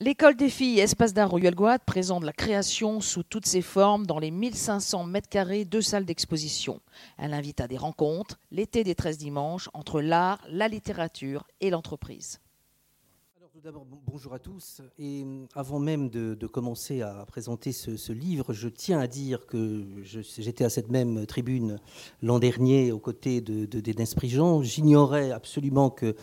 L'école 0.00 0.36
des 0.36 0.48
filles 0.48 0.78
Espace 0.78 1.12
d'art 1.12 1.28
Royal 1.28 1.56
Guad 1.56 1.80
présente 1.84 2.22
la 2.22 2.32
création 2.32 3.00
sous 3.00 3.24
toutes 3.24 3.46
ses 3.46 3.62
formes 3.62 4.06
dans 4.06 4.20
les 4.20 4.30
1500 4.30 5.02
mètres 5.02 5.28
carrés 5.28 5.64
de 5.64 5.80
salles 5.80 6.04
d'exposition. 6.04 6.80
Elle 7.16 7.34
invite 7.34 7.60
à 7.60 7.66
des 7.66 7.76
rencontres, 7.76 8.38
l'été 8.52 8.84
des 8.84 8.94
13 8.94 9.18
dimanches, 9.18 9.68
entre 9.74 10.00
l'art, 10.00 10.40
la 10.48 10.68
littérature 10.68 11.48
et 11.60 11.70
l'entreprise. 11.70 12.38
tout 13.52 13.60
d'abord, 13.60 13.84
bonjour 14.06 14.34
à 14.34 14.38
tous. 14.38 14.82
Et 15.00 15.24
euh, 15.24 15.46
avant 15.56 15.80
même 15.80 16.10
de, 16.10 16.46
commencer 16.46 17.02
à 17.02 17.24
présenter 17.26 17.72
ce, 17.72 18.12
livre, 18.12 18.52
je 18.52 18.68
tiens 18.68 19.00
à 19.00 19.08
dire 19.08 19.46
que 19.46 19.84
j'étais 20.04 20.64
à 20.64 20.70
cette 20.70 20.90
même 20.90 21.26
tribune 21.26 21.80
l'an 22.22 22.38
dernier 22.38 22.92
aux 22.92 23.00
côtés 23.00 23.40
de, 23.40 23.66
de. 23.66 24.62
J'ignorais 24.62 25.32
absolument 25.32 25.90
que 25.90 26.14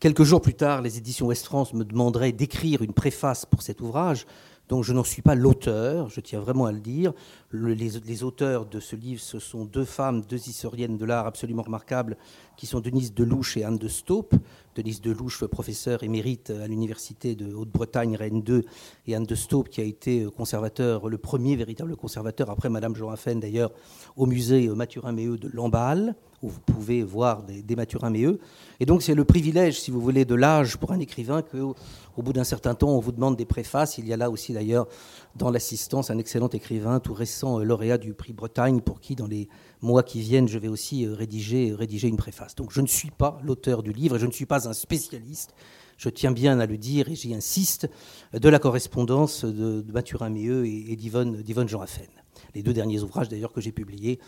Quelques 0.00 0.22
jours 0.22 0.40
plus 0.40 0.54
tard, 0.54 0.80
les 0.80 0.96
éditions 0.96 1.26
West 1.26 1.46
France 1.46 1.74
me 1.74 1.84
demanderaient 1.84 2.30
d'écrire 2.30 2.82
une 2.82 2.92
préface 2.92 3.44
pour 3.44 3.62
cet 3.62 3.80
ouvrage, 3.80 4.26
dont 4.68 4.80
je 4.80 4.92
n'en 4.92 5.02
suis 5.02 5.22
pas 5.22 5.34
l'auteur, 5.34 6.08
je 6.08 6.20
tiens 6.20 6.38
vraiment 6.38 6.66
à 6.66 6.72
le 6.72 6.78
dire. 6.78 7.12
les, 7.50 8.22
auteurs 8.22 8.66
de 8.66 8.78
ce 8.78 8.94
livre, 8.94 9.20
ce 9.20 9.40
sont 9.40 9.64
deux 9.64 9.84
femmes, 9.84 10.20
deux 10.20 10.48
historiennes 10.48 10.98
de 10.98 11.04
l'art 11.04 11.26
absolument 11.26 11.64
remarquables, 11.64 12.16
qui 12.56 12.66
sont 12.66 12.78
Denise 12.78 13.12
Delouche 13.12 13.56
et 13.56 13.64
Anne 13.64 13.78
de 13.78 13.88
Staupe. 13.88 14.36
Denise 14.76 15.00
Delouche, 15.00 15.44
professeure 15.46 16.04
émérite 16.04 16.50
à 16.50 16.68
l'université 16.68 17.34
de 17.34 17.52
Haute-Bretagne, 17.52 18.14
Rennes 18.14 18.42
2, 18.42 18.64
et 19.08 19.16
Anne 19.16 19.26
de 19.26 19.34
Staupe, 19.34 19.68
qui 19.68 19.80
a 19.80 19.84
été 19.84 20.28
conservateur, 20.36 21.08
le 21.08 21.18
premier 21.18 21.56
véritable 21.56 21.96
conservateur, 21.96 22.50
après 22.50 22.68
Madame 22.68 22.94
Joafen 22.94 23.40
d'ailleurs, 23.40 23.72
au 24.16 24.26
musée 24.26 24.68
Mathurin-Méheux 24.68 25.38
de 25.38 25.48
Lamballe 25.48 26.14
où 26.42 26.48
vous 26.48 26.60
pouvez 26.60 27.02
voir 27.02 27.42
des, 27.42 27.62
des 27.62 27.76
Mathurin-Méheux. 27.76 28.38
Et 28.80 28.86
donc 28.86 29.02
c'est 29.02 29.14
le 29.14 29.24
privilège, 29.24 29.80
si 29.80 29.90
vous 29.90 30.00
voulez, 30.00 30.24
de 30.24 30.34
l'âge 30.34 30.76
pour 30.76 30.92
un 30.92 31.00
écrivain 31.00 31.42
qu'au 31.42 31.74
au 32.18 32.22
bout 32.22 32.32
d'un 32.32 32.44
certain 32.44 32.74
temps, 32.74 32.88
on 32.88 32.98
vous 32.98 33.12
demande 33.12 33.36
des 33.36 33.44
préfaces. 33.44 33.96
Il 33.96 34.08
y 34.08 34.12
a 34.12 34.16
là 34.16 34.28
aussi 34.28 34.52
d'ailleurs 34.52 34.88
dans 35.36 35.50
l'assistance 35.50 36.10
un 36.10 36.18
excellent 36.18 36.48
écrivain, 36.48 36.98
tout 36.98 37.14
récent 37.14 37.60
euh, 37.60 37.62
lauréat 37.62 37.96
du 37.96 38.12
prix 38.12 38.32
Bretagne, 38.32 38.80
pour 38.80 39.00
qui 39.00 39.14
dans 39.14 39.28
les 39.28 39.48
mois 39.82 40.02
qui 40.02 40.20
viennent, 40.20 40.48
je 40.48 40.58
vais 40.58 40.66
aussi 40.66 41.06
euh, 41.06 41.14
rédiger, 41.14 41.72
rédiger 41.72 42.08
une 42.08 42.16
préface. 42.16 42.56
Donc 42.56 42.72
je 42.72 42.80
ne 42.80 42.88
suis 42.88 43.12
pas 43.12 43.38
l'auteur 43.44 43.84
du 43.84 43.92
livre 43.92 44.16
et 44.16 44.18
je 44.18 44.26
ne 44.26 44.32
suis 44.32 44.46
pas 44.46 44.68
un 44.68 44.72
spécialiste 44.72 45.54
je 45.98 46.08
tiens 46.08 46.30
bien 46.30 46.58
à 46.60 46.66
le 46.66 46.78
dire 46.78 47.10
et 47.10 47.16
j'y 47.16 47.34
insiste, 47.34 47.90
de 48.32 48.48
la 48.48 48.58
correspondance 48.58 49.44
de, 49.44 49.84
Mathurin-Méheux 49.92 50.66
et, 50.66 50.96
d'Yvonne 50.96 51.68
Jean 51.68 51.82
Affen. 51.82 52.06
Les 52.54 52.62
deux 52.62 52.72
derniers 52.72 53.02
ouvrages 53.02 53.28
d'ailleurs 53.28 53.52
que 53.52 53.60
j'ai 53.60 53.72
publiés 53.72 54.20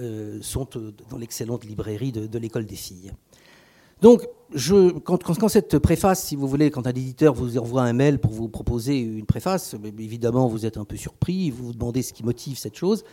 euh, 0.00 0.38
sont 0.40 0.68
euh, 0.76 0.92
dans 1.10 1.18
l'excellente 1.18 1.64
librairie 1.64 2.12
de, 2.12 2.38
l'école 2.38 2.64
des 2.66 2.76
filles. 2.76 3.12
Donc, 4.00 4.26
je, 4.54 4.92
quand, 4.98 5.22
quand, 5.22 5.48
cette 5.48 5.78
préface, 5.78 6.24
si 6.24 6.36
vous 6.36 6.48
voulez, 6.48 6.70
quand 6.70 6.86
un 6.86 6.90
éditeur 6.90 7.34
vous 7.34 7.58
envoie 7.58 7.82
un 7.82 7.92
mail 7.92 8.18
pour 8.20 8.32
vous 8.32 8.48
proposer 8.48 8.98
une 8.98 9.26
préface, 9.26 9.74
évidemment, 9.98 10.48
vous 10.48 10.66
êtes 10.66 10.76
un 10.76 10.84
peu 10.84 10.96
surpris, 10.96 11.50
vous 11.50 11.66
vous 11.66 11.72
demandez 11.72 12.02
ce 12.02 12.12
qui 12.12 12.24
motive 12.24 12.56
cette 12.56 12.76
chose. 12.76 13.04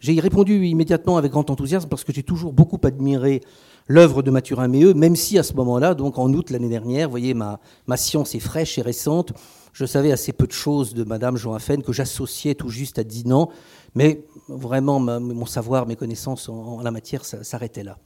J'ai 0.00 0.18
répondu 0.18 0.66
immédiatement 0.66 1.18
avec 1.18 1.30
grand 1.30 1.50
enthousiasme 1.50 1.88
parce 1.88 2.04
que 2.04 2.12
j'ai 2.12 2.22
toujours 2.22 2.54
beaucoup 2.54 2.80
admiré 2.84 3.42
l'œuvre 3.86 4.22
de 4.22 4.30
Mathurin 4.30 4.68
Méheux, 4.68 4.94
même 4.94 5.16
si 5.16 5.38
à 5.38 5.42
ce 5.42 5.54
moment-là, 5.54 5.94
donc 5.94 6.18
en 6.18 6.32
août 6.32 6.50
l'année 6.50 6.68
dernière, 6.68 7.08
vous 7.08 7.12
voyez, 7.12 7.34
ma, 7.34 7.58
science 7.96 8.34
est 8.34 8.40
fraîche 8.40 8.78
et 8.78 8.82
récente. 8.82 9.32
Je 9.72 9.84
savais 9.84 10.12
assez 10.12 10.32
peu 10.32 10.46
de 10.46 10.52
choses 10.52 10.94
de 10.94 11.04
Madame 11.04 11.36
Joafen 11.36 11.82
que 11.82 11.92
j'associais 11.92 12.54
tout 12.54 12.68
juste 12.68 12.98
à 12.98 13.04
Dinan, 13.04 13.50
mais 13.94 14.24
vraiment 14.48 15.00
mon 15.00 15.46
savoir, 15.46 15.86
mes 15.86 15.96
connaissances 15.96 16.48
en, 16.48 16.82
la 16.82 16.90
matière 16.90 17.24
s'arrêtaient 17.24 17.84
là. 17.84 17.98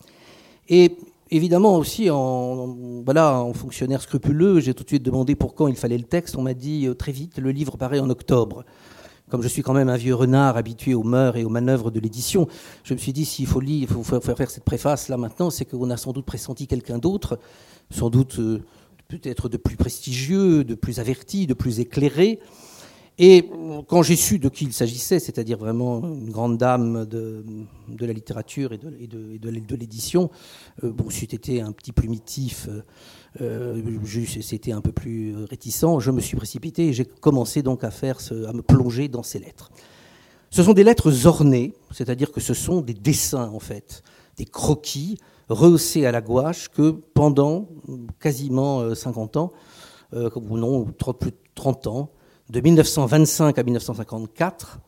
Et 0.69 0.97
évidemment 1.30 1.77
aussi, 1.77 2.11
en, 2.11 2.77
voilà, 3.05 3.41
en 3.41 3.52
fonctionnaire 3.52 4.02
scrupuleux, 4.02 4.61
j'ai 4.61 4.75
tout 4.75 4.84
de 4.84 4.89
suite 4.89 5.02
demandé 5.02 5.34
pour 5.34 5.55
quand 5.55 5.69
il 5.69 5.77
fallait 5.77 5.98
le 5.98 6.05
texte. 6.05 6.36
On 6.36 6.42
m'a 6.42 6.55
dit 6.55 6.86
euh, 6.86 6.95
très 6.95 7.12
vite, 7.12 7.39
le 7.39 7.50
livre 7.50 7.77
paraît 7.77 8.00
en 8.00 8.11
octobre. 8.11 8.64
Comme 9.30 9.42
je 9.42 9.48
suis 9.48 9.62
quand 9.62 9.72
même 9.72 9.89
un 9.89 9.97
vieux 9.97 10.14
renard 10.14 10.58
habitué 10.58 10.94
aux 10.94 11.03
mœurs 11.03 11.36
et 11.36 11.44
aux 11.44 11.48
manœuvres 11.48 11.91
de 11.91 11.98
l'édition, 11.98 12.47
je 12.83 12.92
me 12.92 12.98
suis 12.98 13.12
dit 13.12 13.25
s'il 13.25 13.47
faut 13.47 13.61
lire, 13.61 13.89
il 13.89 13.89
faut 13.89 14.03
faire 14.03 14.50
cette 14.50 14.64
préface 14.64 15.08
là 15.08 15.17
maintenant, 15.17 15.48
c'est 15.48 15.64
qu'on 15.64 15.89
a 15.90 15.96
sans 15.96 16.12
doute 16.12 16.27
pressenti 16.27 16.67
quelqu'un 16.67 16.98
d'autre, 16.98 17.39
sans 17.90 18.11
doute 18.11 18.39
euh, 18.39 18.63
peut-être 19.08 19.48
de 19.48 19.57
plus 19.57 19.77
prestigieux, 19.77 20.63
de 20.63 20.74
plus 20.74 21.01
averti, 21.01 21.46
de 21.46 21.55
plus 21.55 21.80
éclairé. 21.80 22.39
Et 23.19 23.48
quand 23.86 24.02
j'ai 24.02 24.17
su 24.17 24.41
de 24.41 24.48
qui 24.48 24.64
il 24.64 24.73
s'agissait, 24.73 25.20
c'est-à-dire 25.20 25.57
vraiment 25.57 26.01
une 26.02 26.30
grande 26.30 26.58
dame 26.58 27.07
de, 27.07 27.45
la 28.01 28.13
littérature 28.13 28.73
et 28.73 28.79
de, 28.79 29.75
l'édition, 29.77 30.30
euh, 30.83 30.91
bon, 30.91 31.11
si 31.11 31.29
un 31.61 31.73
petit 31.73 31.92
plumitif, 31.92 32.69
euh, 33.41 33.80
c'était 34.42 34.73
un 34.73 34.80
peu 34.80 34.91
plus 34.91 35.35
réticent, 35.45 36.01
je 36.01 36.11
me 36.11 36.20
suis 36.20 36.36
précipité 36.36 36.89
et 36.89 36.92
j'ai 36.92 37.05
commencé 37.05 37.63
donc 37.63 37.85
à, 37.85 37.91
faire 37.91 38.19
à 38.30 38.52
me 38.52 38.63
plonger 38.63 39.08
dans 39.08 39.23
ces 39.23 39.39
lettres. 39.39 39.70
Ce 40.51 40.63
sont 40.63 40.73
des 40.73 40.85
lettres 40.85 41.27
ornées, 41.27 41.73
c'est-à-dire 41.91 42.31
que 42.31 42.41
ce 42.41 42.55
sont 42.55 42.81
des 42.81 42.95
dessins 42.95 43.48
en 43.48 43.61
fait, 43.61 44.02
des 44.36 44.45
croquis 44.45 45.19
rehaussé 45.48 46.07
à 46.07 46.13
la 46.13 46.20
gouache 46.20 46.69
que 46.69 46.91
pendant 46.91 47.69
quasiment 48.20 48.95
50 48.95 49.36
euh, 49.36 49.41
ans, 49.41 49.52
euh, 50.14 50.31
ou 50.36 50.57
non, 50.57 50.85
plus 50.85 51.31
de 51.31 51.36
30 51.55 51.86
ans, 51.89 52.11
de 52.50 52.60
1925 52.60 53.58
à 53.58 53.62
1954, 53.62 54.78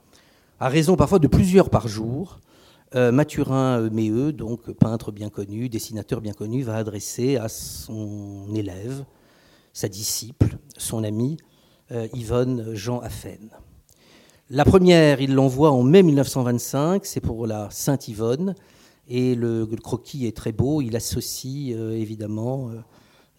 à 0.61 0.69
raison 0.69 0.97
parfois 0.97 1.19
de 1.19 1.27
plusieurs 1.27 1.71
par 1.71 1.89
jour, 1.89 2.39
euh, 2.95 3.13
Mathurin 3.13 3.89
Méheux, 3.91 4.33
donc 4.33 4.71
peintre 4.73 5.13
bien 5.13 5.29
connu, 5.29 5.69
dessinateur 5.69 6.21
bien 6.21 6.33
connu, 6.33 6.63
va 6.63 6.77
adresser 6.77 7.37
à 7.37 7.49
son 7.49 8.55
élève, 8.55 9.05
sa 9.73 9.89
disciple, 9.89 10.59
son 10.77 11.05
ami, 11.05 11.37
Yvonne 12.15 12.75
Jean 12.75 12.99
Affen. 12.99 13.51
La 14.49 14.65
première, 14.65 15.21
il 15.21 15.35
l'envoie 15.35 15.73
en 15.73 15.83
mai 15.83 16.05
1925, 16.05 17.05
c'est 17.05 17.21
pour 17.21 17.49
la 17.49 17.69
Sainte 17.71 18.07
Yvonne, 18.07 18.55
et 19.09 19.35
le, 19.35 19.67
croquis 19.83 20.25
est 20.25 20.37
très 20.37 20.53
beau. 20.53 20.81
Il 20.83 20.95
associe 20.95 21.75
euh, 21.77 21.91
évidemment 21.93 22.71
euh, 22.71 22.75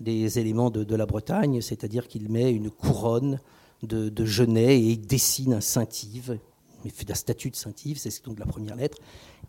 des 0.02 0.38
éléments 0.38 0.70
de, 0.70 0.96
la 0.96 1.06
Bretagne, 1.06 1.62
c'est-à-dire 1.62 2.10
qu'il 2.10 2.30
met 2.30 2.52
une 2.52 2.70
couronne 2.70 3.40
de, 3.84 4.26
genêt 4.26 4.80
et 4.80 4.92
il 4.92 5.06
dessine 5.06 5.54
un 5.54 5.62
Saint-Yves. 5.62 6.40
Il 6.86 6.92
fait 6.92 7.10
la 7.10 7.16
statue 7.16 7.50
de 7.50 7.56
Saint-Yves, 7.56 7.98
c'est 7.98 8.24
donc 8.26 8.38
la 8.40 8.46
première 8.46 8.76
lettre. 8.76 9.00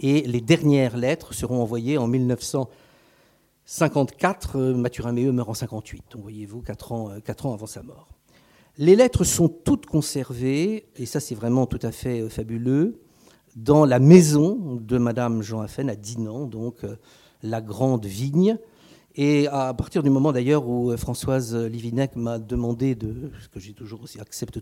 Et 0.00 0.22
les 0.22 0.40
dernières 0.40 0.96
lettres 0.96 1.34
seront 1.34 1.60
envoyées 1.62 1.98
en 1.98 2.06
1954. 2.06 4.56
Euh, 4.56 4.74
Mathurin 4.74 5.12
Méheux 5.12 5.32
meurt 5.32 5.48
en 5.48 5.54
58, 5.54 6.04
donc 6.12 6.22
voyez-vous, 6.22 6.62
4 6.62 6.92
ans, 6.92 7.10
4 7.24 7.46
ans 7.46 7.54
avant 7.54 7.66
sa 7.66 7.82
mort. 7.82 8.08
Les 8.76 8.96
lettres 8.96 9.24
sont 9.24 9.48
toutes 9.48 9.86
conservées, 9.86 10.86
et 10.96 11.06
ça 11.06 11.20
c'est 11.20 11.34
vraiment 11.34 11.66
tout 11.66 11.80
à 11.82 11.90
fait 11.90 12.28
fabuleux 12.28 13.00
dans 13.56 13.84
la 13.84 13.98
maison 13.98 14.78
de 14.80 14.98
Madame 14.98 15.42
Jean 15.42 15.60
Affen 15.60 15.90
à 15.90 15.96
Dinan, 15.96 16.46
donc 16.46 16.84
euh, 16.84 16.96
la 17.42 17.60
grande 17.60 18.06
vigne. 18.06 18.56
Et 19.20 19.48
à 19.48 19.74
partir 19.74 20.04
du 20.04 20.10
moment 20.10 20.30
d'ailleurs 20.30 20.68
où 20.68 20.92
euh, 20.92 20.96
Françoise 20.96 21.52
Livinec 21.52 22.14
m'a 22.14 22.38
demandé, 22.38 22.94
de, 22.94 23.32
ce 23.42 23.48
que 23.48 23.58
j'ai 23.58 23.72
toujours 23.72 24.00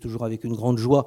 toujours 0.01 0.25
avec 0.25 0.45
une 0.45 0.55
grande 0.55 0.79
joie, 0.79 1.07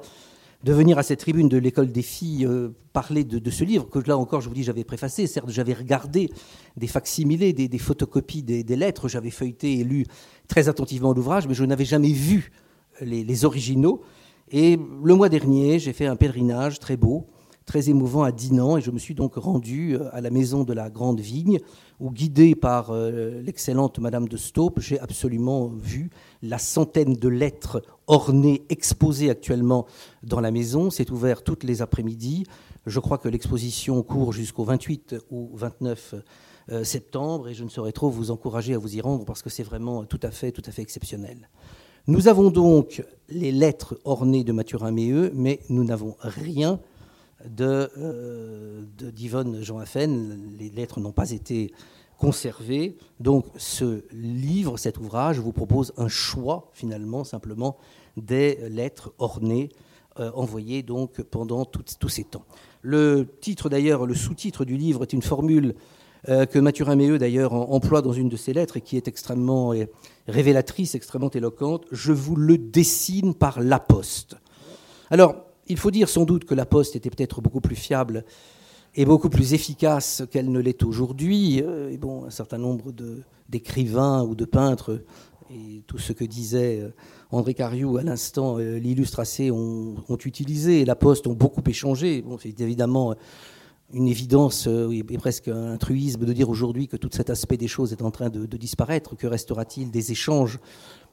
de 0.62 0.72
venir 0.72 0.98
à 0.98 1.02
cette 1.02 1.18
tribune 1.18 1.48
de 1.48 1.58
l'école 1.58 1.90
des 1.90 2.02
filles 2.02 2.46
euh, 2.46 2.68
parler 2.92 3.24
de, 3.24 3.50
ce 3.50 3.64
livre, 3.64 3.90
que 3.90 3.98
là 4.06 4.16
encore 4.16 4.40
je 4.40 4.48
vous 4.48 4.54
dis 4.54 4.62
j'avais 4.62 4.84
préfacé, 4.84 5.26
certes 5.26 5.50
j'avais 5.50 5.72
regardé 5.72 6.30
des 6.76 6.86
facsimilés, 6.86 7.52
des, 7.52 7.78
photocopies 7.78 8.44
des, 8.44 8.76
lettres, 8.76 9.08
j'avais 9.08 9.30
feuilleté 9.30 9.80
et 9.80 9.84
lu 9.84 10.06
très 10.46 10.68
attentivement 10.68 11.12
l'ouvrage, 11.12 11.48
mais 11.48 11.54
je 11.54 11.64
n'avais 11.64 11.84
jamais 11.84 12.12
vu 12.12 12.52
les 13.00 13.44
originaux. 13.44 14.00
Et 14.52 14.78
le 15.02 15.14
mois 15.16 15.28
dernier, 15.28 15.80
j'ai 15.80 15.92
fait 15.92 16.06
un 16.06 16.14
pèlerinage 16.14 16.78
très 16.78 16.96
beau 16.96 17.26
très 17.70 17.88
émouvant 17.88 18.24
à 18.24 18.32
Dinan 18.32 18.78
et 18.78 18.80
je 18.80 18.90
me 18.90 18.98
suis 18.98 19.14
donc 19.14 19.36
rendu 19.36 19.94
euh, 19.94 20.08
à 20.12 20.20
la 20.20 20.30
maison 20.30 20.64
de 20.64 20.72
la 20.72 20.90
Grande 20.90 21.20
Vigne 21.20 21.60
où, 22.00 22.10
guidé 22.10 22.56
par 22.56 22.90
euh, 22.90 23.40
l'excellente 23.42 24.00
Madame 24.00 24.26
de 24.26 24.36
Staupe, 24.36 24.80
j'ai 24.80 24.98
absolument 24.98 25.68
vu 25.68 26.10
la 26.42 26.58
centaine 26.58 27.14
de 27.14 27.28
lettres 27.28 27.80
ornées, 28.08 28.64
exposées 28.70 29.30
actuellement 29.30 29.86
dans 30.24 30.40
la 30.40 30.50
maison. 30.50 30.90
C'est 30.90 31.12
ouvert 31.12 31.44
toutes 31.44 31.62
les 31.62 31.80
après-midi. 31.80 32.42
Je 32.86 32.98
crois 32.98 33.18
que 33.18 33.28
l'exposition 33.28 34.02
court 34.02 34.32
jusqu'au 34.32 34.64
28 34.64 35.14
ou 35.30 35.50
29 35.54 36.16
euh, 36.72 36.82
septembre 36.82 37.50
et 37.50 37.54
je 37.54 37.62
ne 37.62 37.68
saurais 37.68 37.92
trop 37.92 38.10
vous 38.10 38.32
encourager 38.32 38.74
à 38.74 38.78
vous 38.78 38.96
y 38.96 39.00
rendre 39.00 39.24
parce 39.24 39.42
que 39.42 39.50
c'est 39.50 39.62
vraiment 39.62 40.04
tout 40.06 40.20
à 40.24 40.32
fait, 40.32 40.50
tout 40.50 40.62
à 40.66 40.72
fait 40.72 40.82
exceptionnel. 40.82 41.48
Nous 42.08 42.26
avons 42.26 42.50
donc 42.50 43.04
les 43.28 43.52
lettres 43.52 43.96
ornées 44.04 44.42
de 44.42 44.50
Mathurin 44.50 44.90
Méheux, 44.90 45.30
mais 45.36 45.60
nous 45.68 45.84
n'avons 45.84 46.16
rien 46.18 46.80
d'Yvonne 47.46 49.62
Jean 49.62 49.78
Affen. 49.78 50.56
Les 50.58 50.70
lettres 50.70 51.00
n'ont 51.00 51.12
pas 51.12 51.30
été 51.30 51.72
conservées. 52.18 52.98
Donc 53.18 53.46
ce 53.56 54.04
livre, 54.12 54.76
cet 54.76 54.98
ouvrage, 54.98 55.38
vous 55.38 55.52
propose 55.52 55.92
un 55.96 56.08
choix 56.08 56.70
finalement 56.72 57.24
simplement 57.24 57.78
des 58.16 58.58
lettres 58.68 59.12
ornées 59.18 59.70
euh, 60.18 60.30
envoyées 60.34 60.82
donc 60.82 61.22
pendant 61.22 61.64
tous 61.64 62.08
ces 62.08 62.24
temps. 62.24 62.44
Le 62.82 63.26
titre 63.40 63.68
d'ailleurs, 63.68 64.06
le 64.06 64.14
sous-titre 64.14 64.64
du 64.64 64.76
livre 64.76 65.02
est 65.02 65.12
une 65.12 65.22
formule 65.22 65.74
que 66.26 66.58
Mathurin 66.58 66.96
Méheux 66.96 67.18
d'ailleurs 67.18 67.54
emploie 67.54 68.02
dans 68.02 68.12
une 68.12 68.28
de 68.28 68.36
ses 68.36 68.52
lettres 68.52 68.76
et 68.76 68.82
qui 68.82 68.98
est 68.98 69.08
extrêmement 69.08 69.72
révélatrice, 70.28 70.94
extrêmement 70.94 71.30
éloquente. 71.30 71.86
Je 71.92 72.12
vous 72.12 72.36
le 72.36 72.58
dessine 72.58 73.34
par 73.34 73.62
la 73.62 73.78
poste. 73.78 74.36
Alors, 75.10 75.49
il 75.70 75.78
faut 75.78 75.90
dire 75.90 76.08
sans 76.08 76.24
doute 76.24 76.44
que 76.44 76.54
la 76.54 76.66
poste 76.66 76.96
était 76.96 77.10
peut-être 77.10 77.40
beaucoup 77.40 77.60
plus 77.60 77.76
fiable 77.76 78.24
et 78.94 79.04
beaucoup 79.04 79.30
plus 79.30 79.54
efficace 79.54 80.22
qu'elle 80.30 80.50
ne 80.50 80.58
l'est 80.58 80.82
aujourd'hui. 80.82 81.62
Bon, 81.98 82.26
un 82.26 82.30
certain 82.30 82.58
nombre 82.58 82.92
d'écrivains 83.48 84.22
ou 84.24 84.34
de 84.34 84.44
peintres 84.44 85.00
et 85.52 85.82
tout 85.86 85.98
ce 85.98 86.12
que 86.12 86.24
disait 86.24 86.80
euh, 86.80 86.90
André 87.30 87.54
Cariou 87.54 87.96
à 87.96 88.02
l'instant, 88.02 88.58
euh, 88.58 88.78
l'illustre 88.78 89.18
assez 89.18 89.50
ont, 89.50 89.96
utilisé, 90.24 90.84
la 90.84 90.94
Poste 90.94 91.26
ont 91.26 91.32
beaucoup 91.32 91.62
échangé. 91.66 92.24
C'est 92.40 92.60
évidemment 92.60 93.14
une 93.92 94.06
évidence 94.06 94.68
euh, 94.68 94.90
et 94.92 95.02
presque 95.18 95.48
un 95.48 95.76
truisme 95.76 96.24
de 96.24 96.32
dire 96.32 96.48
aujourd'hui 96.48 96.86
que 96.86 96.96
tout 96.96 97.10
cet 97.12 97.30
aspect 97.30 97.56
des 97.56 97.66
choses 97.66 97.92
est 97.92 98.02
en 98.02 98.12
train 98.12 98.30
de, 98.30 98.46
disparaître. 98.56 99.16
Que 99.16 99.26
restera-t-il 99.26 99.90
des 99.90 100.12
échanges 100.12 100.60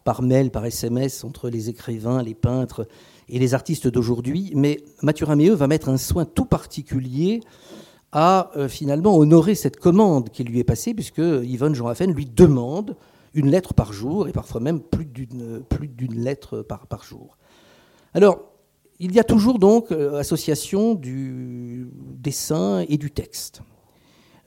par 0.03 0.21
mail, 0.21 0.51
par 0.51 0.65
SMS 0.65 1.23
entre 1.23 1.49
les 1.49 1.69
écrivains, 1.69 2.23
les 2.23 2.33
peintres 2.33 2.87
et 3.29 3.39
les 3.39 3.53
artistes 3.53 3.87
d'aujourd'hui 3.87 4.51
Mais 4.55 4.79
Mathurin 5.01 5.35
Méheux 5.35 5.53
va 5.53 5.67
mettre 5.67 5.89
un 5.89 5.97
soin 5.97 6.25
tout 6.25 6.45
particulier 6.45 7.41
à 8.11 8.51
finalement 8.69 9.17
honorer 9.17 9.53
cette 9.53 9.77
commande 9.77 10.29
qui 10.29 10.43
lui 10.45 10.59
est 10.59 10.63
passée, 10.63 10.93
puisque 10.93 11.17
Yvonne 11.17 11.75
Jean 11.75 11.85
Raffen 11.85 12.13
lui 12.13 12.25
demande 12.25 12.95
une 13.33 13.51
lettre 13.51 13.73
par 13.73 13.93
jour, 13.93 14.27
et 14.27 14.31
parfois 14.31 14.61
même 14.61 14.79
plus 14.79 15.05
d'une, 15.05 15.65
lettre 16.15 16.61
par, 16.61 16.87
par 16.87 17.03
jour. 17.03 17.37
Alors, 18.13 18.39
il 18.99 19.13
y 19.13 19.19
a 19.19 19.23
toujours 19.23 19.59
donc 19.59 19.91
euh, 19.91 20.17
association 20.17 20.95
du 20.95 21.91
dessin 21.93 22.83
et 22.89 22.97
du 22.97 23.11
texte. 23.11 23.61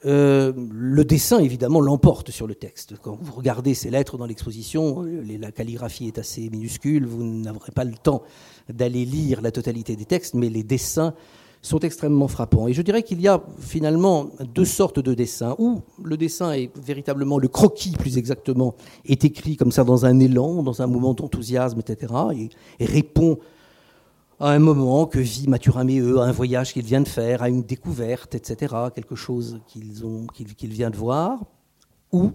Euh, 0.06 0.52
le 0.72 1.04
dessin, 1.04 1.38
évidemment, 1.38 1.80
l'emporte 1.80 2.30
sur 2.30 2.46
le 2.46 2.54
texte. 2.54 2.94
Quand 3.02 3.18
vous 3.20 3.32
regardez 3.32 3.74
ces 3.74 3.90
lettres 3.90 4.16
dans 4.16 4.26
l'exposition, 4.26 5.02
la 5.02 5.52
calligraphie 5.52 6.06
est 6.06 6.18
assez 6.18 6.48
minuscule, 6.48 7.06
vous 7.06 7.22
n'aurez 7.22 7.72
pas 7.72 7.84
le 7.84 7.94
temps 7.94 8.22
d'aller 8.68 9.04
lire 9.04 9.42
la 9.42 9.50
totalité 9.50 9.96
des 9.96 10.06
textes, 10.06 10.34
mais 10.34 10.48
les 10.48 10.62
dessins 10.62 11.14
sont 11.62 11.80
extrêmement 11.80 12.28
frappants. 12.28 12.68
Et 12.68 12.72
je 12.72 12.82
dirais 12.82 13.02
qu'il 13.02 13.20
y 13.20 13.28
a 13.28 13.42
finalement 13.58 14.30
deux 14.54 14.64
sortes 14.64 15.00
de 15.00 15.12
dessins, 15.12 15.54
où 15.58 15.80
le 16.02 16.16
dessin 16.16 16.52
est 16.52 16.70
véritablement, 16.78 17.38
le 17.38 17.48
croquis 17.48 17.92
plus 17.92 18.16
exactement, 18.16 18.74
est 19.04 19.24
écrit 19.24 19.56
comme 19.56 19.72
ça 19.72 19.84
dans 19.84 20.06
un 20.06 20.18
élan, 20.18 20.62
dans 20.62 20.80
un 20.80 20.86
moment 20.86 21.12
d'enthousiasme, 21.12 21.80
etc., 21.80 22.14
et, 22.78 22.84
répond 22.86 23.38
à 24.40 24.52
un 24.52 24.58
moment 24.58 25.04
que 25.04 25.18
vit 25.18 25.46
Mathurin 25.48 25.84
Méheux, 25.84 26.18
à 26.18 26.24
un 26.24 26.32
voyage 26.32 26.72
qu'il 26.72 26.84
vient 26.84 27.02
de 27.02 27.08
faire, 27.08 27.42
à 27.42 27.50
une 27.50 27.62
découverte, 27.62 28.34
etc., 28.34 28.74
quelque 28.94 29.14
chose 29.14 29.60
qu'il 29.66 30.70
vient 30.70 30.88
de 30.88 30.96
voir, 30.96 31.44
ou 32.10 32.32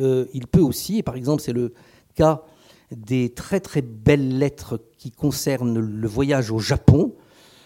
euh, 0.00 0.24
il 0.32 0.46
peut 0.46 0.60
aussi, 0.60 0.98
et 0.98 1.02
par 1.02 1.14
exemple 1.14 1.42
c'est 1.42 1.52
le 1.52 1.74
cas 2.14 2.42
des 2.90 3.34
très 3.34 3.60
très 3.60 3.82
belles 3.82 4.38
lettres 4.38 4.80
qui 4.96 5.10
concernent 5.10 5.78
le 5.78 6.08
voyage 6.08 6.50
au 6.50 6.58
Japon, 6.58 7.14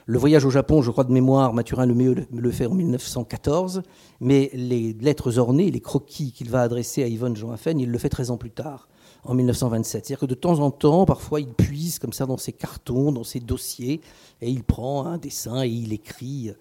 le 0.06 0.18
voyage 0.18 0.44
au 0.44 0.50
Japon, 0.50 0.82
je 0.82 0.90
crois 0.90 1.04
de 1.04 1.12
mémoire, 1.12 1.54
Mathurin 1.54 1.86
le 1.86 1.94
mieux 1.94 2.26
le 2.32 2.50
fait 2.50 2.66
en 2.66 2.74
1914, 2.74 3.82
mais 4.18 4.50
les 4.52 4.94
lettres 4.94 5.38
ornées, 5.38 5.70
les 5.70 5.80
croquis 5.80 6.32
qu'il 6.32 6.50
va 6.50 6.62
adresser 6.62 7.04
à 7.04 7.06
Yvonne 7.06 7.36
Jean 7.36 7.52
Affen, 7.52 7.78
il 7.78 7.92
le 7.92 7.98
fait 7.98 8.08
13 8.08 8.32
ans 8.32 8.36
plus 8.36 8.50
tard, 8.50 8.88
en 9.24 9.34
1927. 9.34 10.06
C'est-à-dire 10.06 10.20
que 10.20 10.26
de 10.26 10.34
temps 10.34 10.60
en 10.60 10.70
temps, 10.70 11.04
parfois, 11.04 11.40
il 11.40 11.52
puise 11.52 11.98
comme 11.98 12.12
ça 12.12 12.26
dans 12.26 12.38
ses 12.38 12.52
cartons, 12.52 13.12
dans 13.12 13.24
ses 13.24 13.40
dossiers, 13.40 14.00
et 14.40 14.50
il 14.50 14.64
prend 14.64 15.06
un 15.06 15.18
dessin 15.18 15.62
et 15.62 15.68
il 15.68 15.92
écrit. 15.92 16.52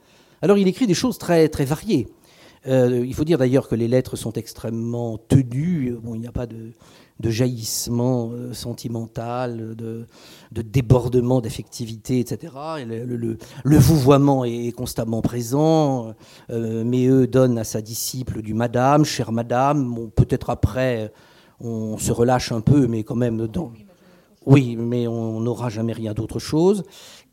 Alors, 0.42 0.58
il 0.58 0.68
écrit 0.68 0.88
des 0.88 0.94
choses 0.94 1.18
très, 1.18 1.50
très 1.50 1.66
variées. 1.66 2.08
Euh, 2.68 3.06
il 3.06 3.14
faut 3.14 3.24
dire 3.24 3.38
d'ailleurs 3.38 3.68
que 3.68 3.76
les 3.76 3.88
lettres 3.88 4.16
sont 4.16 4.34
extrêmement 4.34 5.18
tenues. 5.18 5.98
Bon, 6.02 6.16
il 6.16 6.22
n'y 6.22 6.28
a 6.28 6.32
pas 6.32 6.46
de, 6.46 6.74
jaillissement 7.24 8.32
euh, 8.32 8.54
sentimental, 8.54 9.76
de, 9.76 10.08
débordement 10.52 11.42
d'affectivité, 11.42 12.20
etc. 12.20 12.54
le, 12.86 13.78
vouvoiement 13.78 14.44
est 14.44 14.74
constamment 14.76 15.22
présent. 15.22 16.14
Euh, 16.50 16.84
mais 16.86 17.08
eux 17.08 17.28
donnent 17.28 17.58
à 17.58 17.64
sa 17.64 17.82
disciple 17.82 18.42
du 18.42 18.54
Madame, 18.54 19.06
chère 19.06 19.32
Madame. 19.32 20.10
Peut-être 20.16 20.50
après, 20.50 21.12
on 21.62 21.98
se 21.98 22.12
relâche 22.12 22.52
un 22.52 22.62
peu, 22.62 22.88
mais 22.88 23.04
quand 23.04 23.16
même 23.16 23.48
dans. 23.48 23.72
Oui, 24.46 24.76
mais 24.78 25.08
on 25.08 25.40
n'aura 25.42 25.70
jamais 25.70 25.94
rien 25.94 26.14
d'autre 26.14 26.40
chose. 26.40 26.84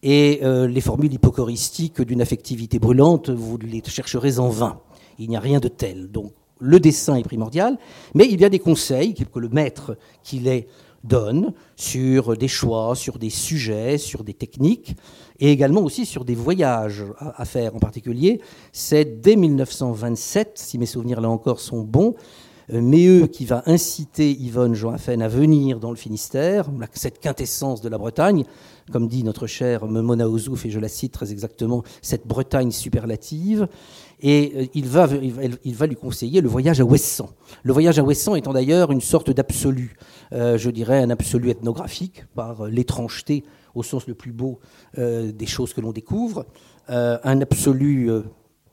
Et 0.03 0.41
euh, 0.43 0.67
les 0.67 0.81
formules 0.81 1.13
hypocoristiques 1.13 2.03
d'une 2.03 2.21
affectivité 2.21 2.79
brûlante, 2.79 3.31
vous 3.31 3.57
les 3.59 3.83
chercherez 3.87 4.39
en 4.39 4.49
vain. 4.49 4.81
Il 5.19 5.31
n'y 5.31 5.37
a 5.37 5.41
rien 5.41 5.61
de 5.61 5.69
tel. 5.69 6.11
Donc 6.11 6.33
le 6.59 6.81
dessin 6.81 7.17
est 7.17 7.23
primordial, 7.23 7.79
mais 8.15 8.27
il 8.29 8.41
y 8.41 8.45
a 8.45 8.49
des 8.49 8.59
conseils 8.59 9.15
que 9.15 9.39
le 9.39 9.49
maître 9.49 9.97
qui 10.23 10.39
les 10.39 10.67
donne 11.05 11.53
sur 11.77 12.37
des 12.37 12.49
choix, 12.49 12.95
sur 12.97 13.19
des 13.19 13.31
sujets, 13.31 13.99
sur 13.99 14.25
des 14.25 14.35
techniques, 14.35 14.97
et 15.39 15.53
également 15.53 15.83
aussi 15.83 16.05
sur 16.05 16.25
des 16.25 16.35
voyages 16.35 17.05
à 17.19 17.45
faire 17.45 17.77
en 17.77 17.79
particulier. 17.79 18.41
C'est 18.73 19.21
dès 19.21 19.37
1927, 19.37 20.53
si 20.57 20.79
mes 20.79 20.87
souvenirs 20.87 21.21
là 21.21 21.29
encore 21.29 21.61
sont 21.61 21.83
bons, 21.83 22.15
Méheux 22.69 23.29
qui 23.29 23.45
va 23.45 23.63
inciter 23.67 24.33
Yvonne 24.33 24.75
Joafen 24.75 25.23
à 25.23 25.29
venir 25.29 25.79
dans 25.79 25.91
le 25.91 25.97
Finistère, 25.97 26.69
cette 26.93 27.21
quintessence 27.21 27.81
de 27.81 27.89
la 27.89 27.97
Bretagne, 27.97 28.45
comme 28.91 29.07
dit 29.07 29.23
notre 29.23 29.47
cher 29.47 29.87
Mona 29.87 30.29
Ouzouf, 30.29 30.67
et 30.67 30.71
je 30.71 30.81
la 30.81 30.89
cite 30.89 31.13
très 31.13 31.31
exactement, 31.31 31.85
cette 32.03 32.27
Bretagne 32.27 32.73
superlative. 32.73 33.69
Et 34.21 34.53
euh, 34.57 34.67
il 34.75 34.87
va, 34.87 35.09
il 35.65 35.75
va 35.75 35.87
lui 35.87 35.95
conseiller 35.95 36.41
le 36.41 36.49
voyage 36.49 36.81
à 36.81 36.85
Ouessant. 36.85 37.31
Le 37.63 37.73
voyage 37.73 37.99
à 37.99 38.03
Ouessant 38.03 38.35
étant 38.35 38.53
d'ailleurs 38.53 38.91
une 38.91 39.01
sorte 39.01 39.31
d'absolu, 39.31 39.97
euh, 40.33 40.59
je 40.59 40.71
dirais 40.71 41.01
un 41.01 41.11
absolu 41.11 41.51
ethnographique, 41.51 42.25
par 42.35 42.67
l'étrangeté 42.67 43.45
au 43.75 43.83
sens 43.83 44.07
le 44.07 44.15
plus 44.15 44.33
beau 44.33 44.59
des 44.97 45.47
choses 45.47 45.75
que 45.75 45.83
l'on 45.83 45.93
découvre, 45.93 46.47
un 46.89 47.41
absolu 47.43 48.11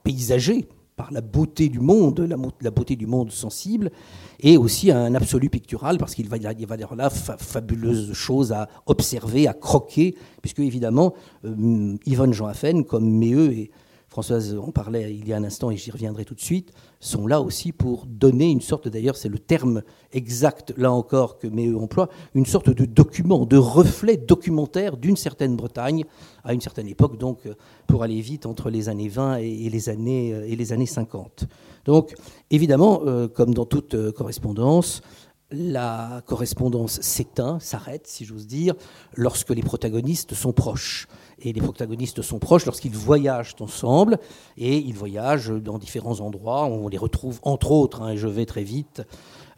paysager, 0.04 0.66
par 0.96 1.12
la 1.12 1.22
beauté 1.22 1.70
du 1.70 1.80
monde, 1.80 2.20
la, 2.62 2.72
beauté 2.72 2.96
du 2.96 3.08
monde 3.08 3.32
sensible, 3.32 3.92
et 4.40 4.58
aussi 4.58 4.92
un 4.92 5.16
absolu 5.16 5.50
pictural, 5.50 5.98
parce 5.98 6.14
qu'il 6.14 6.30
va, 6.30 6.38
y 6.38 6.46
avoir 6.46 6.96
là 6.96 7.10
fabuleuses 7.10 8.14
choses 8.14 8.52
à 8.52 8.70
observer, 8.86 9.48
à 9.48 9.54
croquer, 9.54 10.16
puisque 10.42 10.60
évidemment, 10.60 11.14
euh, 11.46 11.96
Yvonne 12.06 12.34
Jean 12.34 12.48
Affen, 12.48 12.86
comme 12.86 13.10
Méheux 13.10 13.52
et 13.54 13.72
Françoise 14.14 14.56
en 14.56 14.70
parlait 14.70 15.12
il 15.12 15.28
y 15.28 15.34
a 15.34 15.38
un 15.38 15.44
instant 15.44 15.72
et 15.72 15.76
j'y 15.76 15.90
reviendrai 15.90 16.24
tout 16.24 16.36
de 16.36 16.40
suite, 16.40 16.72
sont 17.00 17.26
là 17.26 17.42
aussi 17.42 17.72
pour 17.72 18.06
donner 18.06 18.52
une 18.52 18.62
sorte, 18.62 18.88
d'ailleurs 18.88 19.18
c'est 19.18 19.28
le 19.28 19.40
terme 19.40 19.82
exact 20.12 20.72
là 20.78 20.92
encore 20.92 21.40
que 21.40 21.48
Méheux 21.48 21.80
emploie, 21.80 22.10
une 22.36 22.46
sorte 22.46 22.70
de 22.70 22.86
document, 22.86 23.48
de 23.48 23.58
reflet 23.58 24.16
documentaire 24.16 24.98
d'une 24.98 25.18
certaine 25.18 25.56
Bretagne 25.56 26.06
à 26.44 26.54
une 26.54 26.62
certaine 26.62 26.88
époque, 26.88 27.18
donc 27.18 27.40
pour 27.88 28.04
aller 28.04 28.22
vite 28.22 28.46
entre 28.46 28.70
les 28.70 28.88
années 28.88 29.10
20 29.10 29.38
et 29.38 29.68
les 29.72 29.90
années, 29.90 30.30
et 30.46 30.56
les 30.56 30.74
années 30.74 30.86
50. 30.86 31.48
Donc 31.86 32.14
évidemment, 32.52 33.02
euh, 33.08 33.28
comme 33.28 33.56
dans 33.56 33.66
toute 33.66 33.96
euh, 33.96 34.12
correspondance, 34.12 35.02
la 35.50 36.22
correspondance 36.28 37.02
s'éteint, 37.02 37.60
s'arrête, 37.60 38.06
si 38.06 38.26
j'ose 38.26 38.46
dire, 38.46 38.76
lorsque 39.16 39.50
les 39.50 39.64
protagonistes 39.64 40.36
sont 40.36 40.54
proches. 40.54 41.08
Et 41.40 41.54
les 41.54 41.62
protagonistes 41.62 42.22
sont 42.22 42.40
proches 42.40 42.66
lorsqu'ils 42.66 42.96
voyagent 42.96 43.56
ensemble, 43.60 44.18
et 44.58 44.78
ils 44.78 44.96
voyagent 44.96 45.52
dans 45.52 45.78
différents 45.78 46.20
endroits. 46.20 46.66
On 46.66 46.88
les 46.88 46.98
retrouve, 46.98 47.40
entre 47.44 47.72
autres, 47.72 48.02
hein, 48.02 48.12
et 48.12 48.18
je 48.18 48.28
vais 48.28 48.46
très 48.46 48.64
vite, 48.64 49.02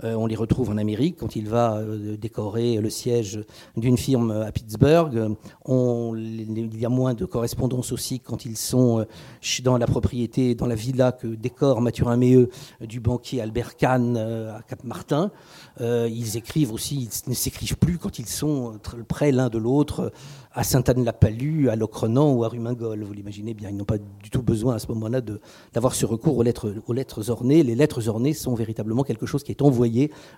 on 0.04 0.26
les 0.26 0.36
retrouve 0.36 0.70
en 0.70 0.78
Amérique 0.78 1.18
quand 1.20 1.36
il 1.36 1.48
va 1.48 1.78
euh, 1.78 2.18
décorer 2.18 2.78
le 2.78 2.90
siège 2.90 3.40
d'une 3.78 3.98
firme 3.98 4.32
à 4.32 4.52
Pittsburgh. 4.52 5.36
il 5.68 6.80
y 6.80 6.86
a 6.86 6.90
moins 6.90 7.14
de 7.14 7.26
correspondance 7.26 7.92
aussi 7.92 8.20
quand 8.20 8.46
ils 8.46 8.58
sont 8.58 9.00
euh, 9.00 9.06
dans 9.64 9.78
la 9.78 9.88
propriété, 9.88 10.56
dans 10.56 10.68
la 10.68 10.76
villa 10.76 11.12
que 11.12 11.28
décore 11.28 11.82
Mathurin 11.82 12.18
Méheux 12.18 12.50
du 12.82 13.00
banquier 13.00 13.42
Albert 13.42 13.78
Kahn 13.78 14.18
à 14.18 14.62
Cap-Martin. 14.68 15.32
ils 15.80 16.38
écrivent 16.38 16.74
aussi, 16.74 17.10
ils 17.10 17.30
ne 17.30 17.36
s'écrivent 17.36 17.78
plus 17.78 17.98
quand 17.98 18.20
ils 18.20 18.28
sont 18.28 18.74
près 19.08 19.32
l'un 19.32 19.50
de 19.50 19.58
l'autre 19.58 20.12
à 20.56 20.64
Sainte-Anne-la-Palue, 20.64 21.68
à 21.68 21.76
Locrenan 21.76 22.34
ou 22.34 22.44
à 22.46 22.48
Rumingol. 22.48 23.04
Vous 23.04 23.14
l'imaginez 23.14 23.54
bien, 23.54 23.70
ils 23.70 23.76
n'ont 23.76 23.84
pas 23.84 23.98
du 23.98 24.30
tout 24.30 24.42
besoin 24.42 24.76
à 24.76 24.80
ce 24.80 24.88
moment-là 24.88 25.20
d'avoir 25.74 25.94
ce 25.94 26.06
recours 26.06 26.38
aux 26.38 26.94
lettres 26.94 27.30
ornées. 27.30 27.62
Les 27.62 27.76
lettres 27.76 28.08
ornées 28.08 28.34
sont 28.34 28.56
véritablement 28.56 29.04
quelque 29.04 29.26
chose 29.26 29.44
qui 29.44 29.52
est 29.52 29.62
envoyé 29.62 29.85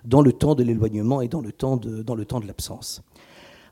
dans 0.04 0.22
le 0.22 0.32
temps 0.32 0.54
de 0.54 0.62
l'éloignement 0.62 1.20
et 1.20 1.28
dans 1.28 1.40
le 1.40 1.52
temps 1.52 1.76
de, 1.76 2.02
dans 2.02 2.14
le 2.14 2.24
temps 2.24 2.40
de 2.40 2.46
l'absence. 2.46 3.02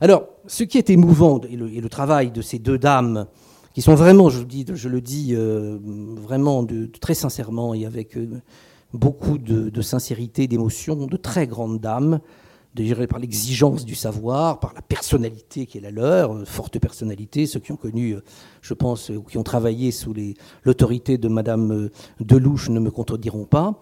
Alors, 0.00 0.26
ce 0.46 0.64
qui 0.64 0.78
est 0.78 0.90
émouvant, 0.90 1.40
et 1.48 1.56
le, 1.56 1.88
travail 1.88 2.30
de 2.30 2.42
ces 2.42 2.58
deux 2.58 2.78
dames, 2.78 3.26
qui 3.72 3.82
sont 3.82 3.94
vraiment, 3.94 4.28
je, 4.28 4.42
dis, 4.42 4.66
je 4.72 4.88
le 4.88 5.00
dis 5.00 5.34
euh, 5.34 5.78
vraiment 5.82 6.66
très 7.00 7.14
sincèrement 7.14 7.74
et 7.74 7.86
avec 7.86 8.16
euh, 8.16 8.40
beaucoup 8.92 9.38
de, 9.38 9.70
de 9.70 9.82
sincérité, 9.82 10.46
d'émotion, 10.46 11.06
de 11.06 11.16
très 11.16 11.46
grandes 11.46 11.80
dames, 11.80 12.20
par 13.08 13.18
l'exigence 13.18 13.84
du 13.84 13.94
savoir, 13.94 14.60
par 14.60 14.74
la 14.74 14.82
personnalité 14.82 15.66
qui 15.66 15.78
est 15.78 15.80
la 15.80 15.90
leur, 15.90 16.46
forte 16.46 16.78
personnalité, 16.78 17.46
ceux 17.46 17.60
qui 17.60 17.72
ont 17.72 17.76
connu, 17.76 18.16
je 18.60 18.74
pense, 18.74 19.08
ou 19.08 19.22
qui 19.22 19.38
ont 19.38 19.42
travaillé 19.42 19.90
sous 19.90 20.14
l'autorité 20.62 21.16
de 21.16 21.28
Madame 21.28 21.88
Delouche 22.20 22.68
ne 22.68 22.80
me 22.80 22.90
contrediront 22.90 23.46
pas. 23.46 23.80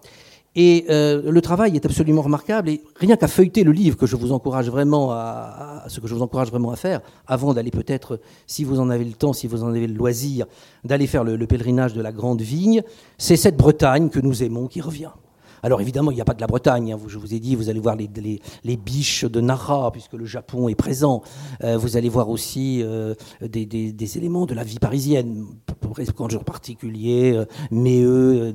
Et 0.55 0.85
euh, 0.89 1.29
le 1.29 1.41
travail 1.41 1.75
est 1.75 1.85
absolument 1.85 2.21
remarquable. 2.21 2.69
Et 2.69 2.81
rien 2.95 3.17
qu'à 3.17 3.27
feuilleter 3.27 3.63
le 3.63 3.71
livre, 3.71 3.97
que 3.97 4.05
je 4.05 4.15
vous 4.15 4.31
encourage 4.31 4.69
vraiment 4.69 5.11
à, 5.11 5.83
ce 5.87 5.99
que 5.99 6.07
je 6.07 6.15
vous 6.15 6.21
encourage 6.21 6.49
vraiment 6.49 6.71
à 6.71 6.75
faire, 6.75 7.01
avant 7.27 7.53
d'aller 7.53 7.71
peut-être, 7.71 8.19
si 8.47 8.63
vous 8.63 8.79
en 8.79 8.89
avez 8.89 9.03
le 9.03 9.13
temps, 9.13 9.33
si 9.33 9.47
vous 9.47 9.63
en 9.63 9.69
avez 9.69 9.87
le 9.87 9.93
loisir, 9.93 10.45
d'aller 10.83 11.07
faire 11.07 11.23
le 11.23 11.47
pèlerinage 11.47 11.93
de 11.93 12.01
la 12.01 12.11
Grande 12.11 12.41
Vigne, 12.41 12.83
c'est 13.17 13.35
cette 13.37 13.57
Bretagne 13.57 14.09
que 14.09 14.19
nous 14.19 14.43
aimons 14.43 14.67
qui 14.67 14.81
revient. 14.81 15.11
Alors 15.65 15.81
évidemment, 15.81 16.11
il 16.11 16.13
n'y 16.13 16.21
a 16.21 16.25
pas 16.25 16.35
de 16.35 16.41
la 16.41 16.45
Bretagne. 16.45 16.93
Hein. 16.93 16.99
Je 17.07 17.17
vous 17.17 17.33
ai 17.33 17.39
dit, 17.39 17.55
vous 17.55 17.69
allez 17.69 17.79
voir 17.79 17.95
les, 17.95 18.77
biches 18.77 19.25
de 19.25 19.41
Nara, 19.41 19.91
puisque 19.91 20.13
le 20.13 20.25
Japon 20.25 20.69
est 20.69 20.75
présent. 20.75 21.23
Euh, 21.63 21.75
vous 21.75 21.97
allez 21.97 22.07
voir 22.07 22.29
aussi 22.29 22.83
euh, 22.83 23.15
des, 23.41 24.17
éléments 24.17 24.45
de 24.45 24.53
la 24.53 24.63
vie 24.63 24.77
parisienne, 24.77 25.43
en 26.19 26.43
particulier, 26.43 27.33
euh, 27.33 27.45
mais 27.71 27.99
eux, 28.03 28.53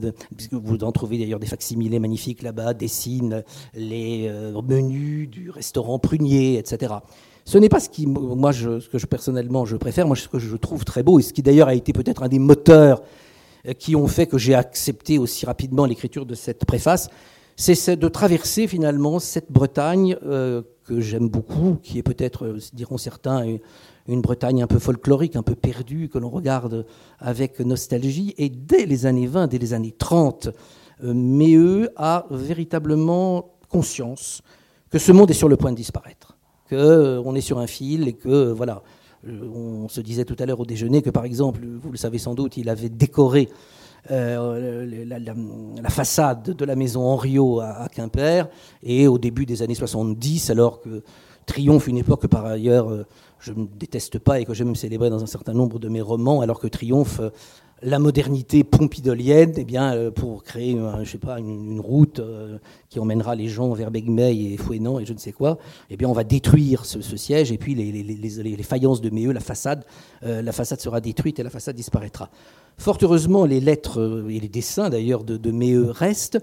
vous 0.53 0.85
en 0.85 0.93
trouvez 0.93 1.19
d'ailleurs 1.19 1.41
des 1.41 1.49
facsimilés 1.49 1.99
magnifiques 1.99 2.43
là-bas, 2.43 2.75
dessinent 2.75 3.43
les 3.75 4.31
menus 4.65 5.29
du 5.29 5.51
restaurant 5.51 5.99
Prunier, 5.99 6.59
etc. 6.59 6.95
Ce 7.45 7.59
n'est 7.59 7.69
pas 7.69 7.81
ce 7.81 7.89
qui, 7.89 8.07
moi, 8.07 8.53
ce 8.53 8.89
que 8.89 8.99
je 8.99 9.07
personnellement 9.07 9.65
je 9.65 9.77
préfère. 9.77 10.07
Moi, 10.07 10.15
ce 10.15 10.29
que 10.29 10.39
je 10.39 10.55
trouve 10.55 10.85
très 10.85 11.03
beau, 11.03 11.19
et 11.19 11.23
ce 11.23 11.33
qui 11.33 11.43
d'ailleurs 11.43 11.67
a 11.67 11.75
été 11.75 11.93
peut-être 11.93 12.23
un 12.23 12.29
des 12.29 12.39
moteurs 12.39 13.01
euh, 13.01 13.05
qui 13.79 13.97
ont 13.97 14.07
fait 14.07 14.27
que 14.27 14.39
j'ai 14.39 14.55
accepté 14.55 15.19
aussi 15.19 15.47
rapidement 15.47 15.85
l'écriture 15.85 16.27
de 16.27 16.35
cette 16.35 16.65
préface, 16.65 17.09
c'est 17.57 17.97
de 17.97 18.09
traverser 18.09 18.67
finalement 18.67 19.19
cette 19.19 19.53
Bretagne 19.53 20.17
euh, 20.25 20.63
que 20.85 21.01
j'aime 21.01 21.29
beaucoup, 21.29 21.77
qui 21.83 21.99
est 21.99 22.03
peut-être, 22.03 22.47
euh, 22.47 22.59
diront 22.73 22.97
certains, 22.97 23.45
une 24.09 24.23
Bretagne 24.23 24.63
un 24.63 24.67
peu 24.67 24.79
folklorique, 24.79 25.37
un 25.37 25.43
peu 25.43 25.55
perdue, 25.55 26.09
que 26.09 26.19
l'on 26.19 26.31
regarde 26.31 26.87
avec 27.19 27.61
nostalgie. 27.61 28.35
Et 28.39 28.49
dès 28.49 28.87
les 28.87 29.05
années 29.05 29.27
20, 29.27 29.49
dès 29.49 29.59
les 29.59 29.75
années 29.75 29.95
30, 29.97 30.49
Méheux 31.03 31.91
a 31.97 32.27
véritablement 32.31 33.55
conscience 33.69 34.43
que 34.91 34.99
ce 34.99 35.13
monde 35.13 35.31
est 35.31 35.35
sur 35.35 35.49
le 35.49 35.57
point 35.57 35.71
de 35.71 35.77
disparaître, 35.77 36.37
qu'on 36.69 37.35
est 37.35 37.41
sur 37.41 37.59
un 37.59 37.67
fil 37.67 38.09
et 38.09 38.13
que, 38.13 38.53
voilà, 38.53 38.77
euh, 38.77 39.00
on 39.27 39.89
se 39.89 40.01
disait 40.01 40.25
tout 40.25 40.37
à 40.39 40.47
l'heure 40.47 40.61
au 40.61 40.67
déjeuner 40.67 41.03
que, 41.03 41.11
par 41.11 41.25
exemple, 41.25 41.61
vous 41.65 41.91
le 41.91 41.99
savez 41.99 42.19
sans 42.19 42.35
doute, 42.35 42.57
il 42.57 42.69
avait 42.69 42.89
décoré 42.89 43.49
euh, 44.11 45.05
la, 45.07 45.91
façade 45.91 46.57
de 46.57 46.65
la 46.65 46.75
maison 46.75 47.03
Henriot 47.03 47.61
à, 47.61 47.89
Quimper, 47.95 48.49
et 48.83 49.07
au 49.07 49.19
début 49.19 49.45
des 49.45 49.63
années 49.63 49.75
70, 49.75 50.51
alors 50.51 50.81
que 50.81 51.03
Triomphe, 51.45 51.87
une 51.87 51.99
époque 51.99 52.23
que 52.23 52.27
par 52.27 52.47
ailleurs 52.47 52.91
euh, 52.91 53.05
je 53.41 53.53
ne 53.53 53.67
déteste 53.67 54.19
pas 54.19 54.41
et 54.41 54.45
que 54.45 54.55
j'aime 54.55 54.75
célébrer 54.75 55.11
dans 55.11 55.23
un 55.23 55.27
certain 55.27 55.53
nombre 55.53 55.79
de 55.79 55.89
mes 55.89 56.01
romans, 56.01 56.41
alors 56.41 56.61
que 56.61 56.67
Triomphe 56.67 57.21
la 57.83 57.99
modernité 57.99 58.65
pompidolienne, 58.65 59.55
eh 59.57 59.65
bien, 59.65 59.95
euh, 59.95 60.11
pour 60.11 60.43
créer 60.43 60.79
je 61.03 61.11
sais 61.11 61.19
pas, 61.19 61.39
une, 61.39 61.81
route 61.81 62.19
euh, 62.19 62.59
qui 62.89 62.99
emmènera 62.99 63.35
les 63.35 63.49
gens 63.49 63.73
vers 63.73 63.91
Begmey 63.91 64.53
et 64.53 64.57
Fouenan 64.57 64.99
et 64.99 65.07
je 65.07 65.13
ne 65.13 65.19
sais 65.19 65.33
quoi, 65.33 65.59
eh 65.89 65.97
bien, 65.97 66.09
on 66.09 66.13
va 66.13 66.25
détruire 66.25 66.85
ce, 66.85 67.01
siège 67.17 67.53
et 67.53 67.59
puis 67.59 67.75
les, 67.75 68.63
faïences 68.63 69.01
de 69.01 69.11
Méeux, 69.11 69.33
la 69.33 69.41
façade, 69.41 69.85
euh, 70.25 70.43
la 70.43 70.53
façade 70.53 70.81
sera 70.81 71.01
détruite 71.01 71.39
et 71.39 71.43
la 71.43 71.51
façade 71.51 71.77
disparaîtra. 71.77 72.31
Fort 72.77 72.99
heureusement, 73.03 73.45
les 73.45 73.61
lettres 73.61 74.25
et 74.29 74.41
les 74.41 74.49
dessins 74.49 74.91
d'ailleurs 74.91 75.25
de, 75.25 75.37
de 75.37 75.91
restent 75.91 76.39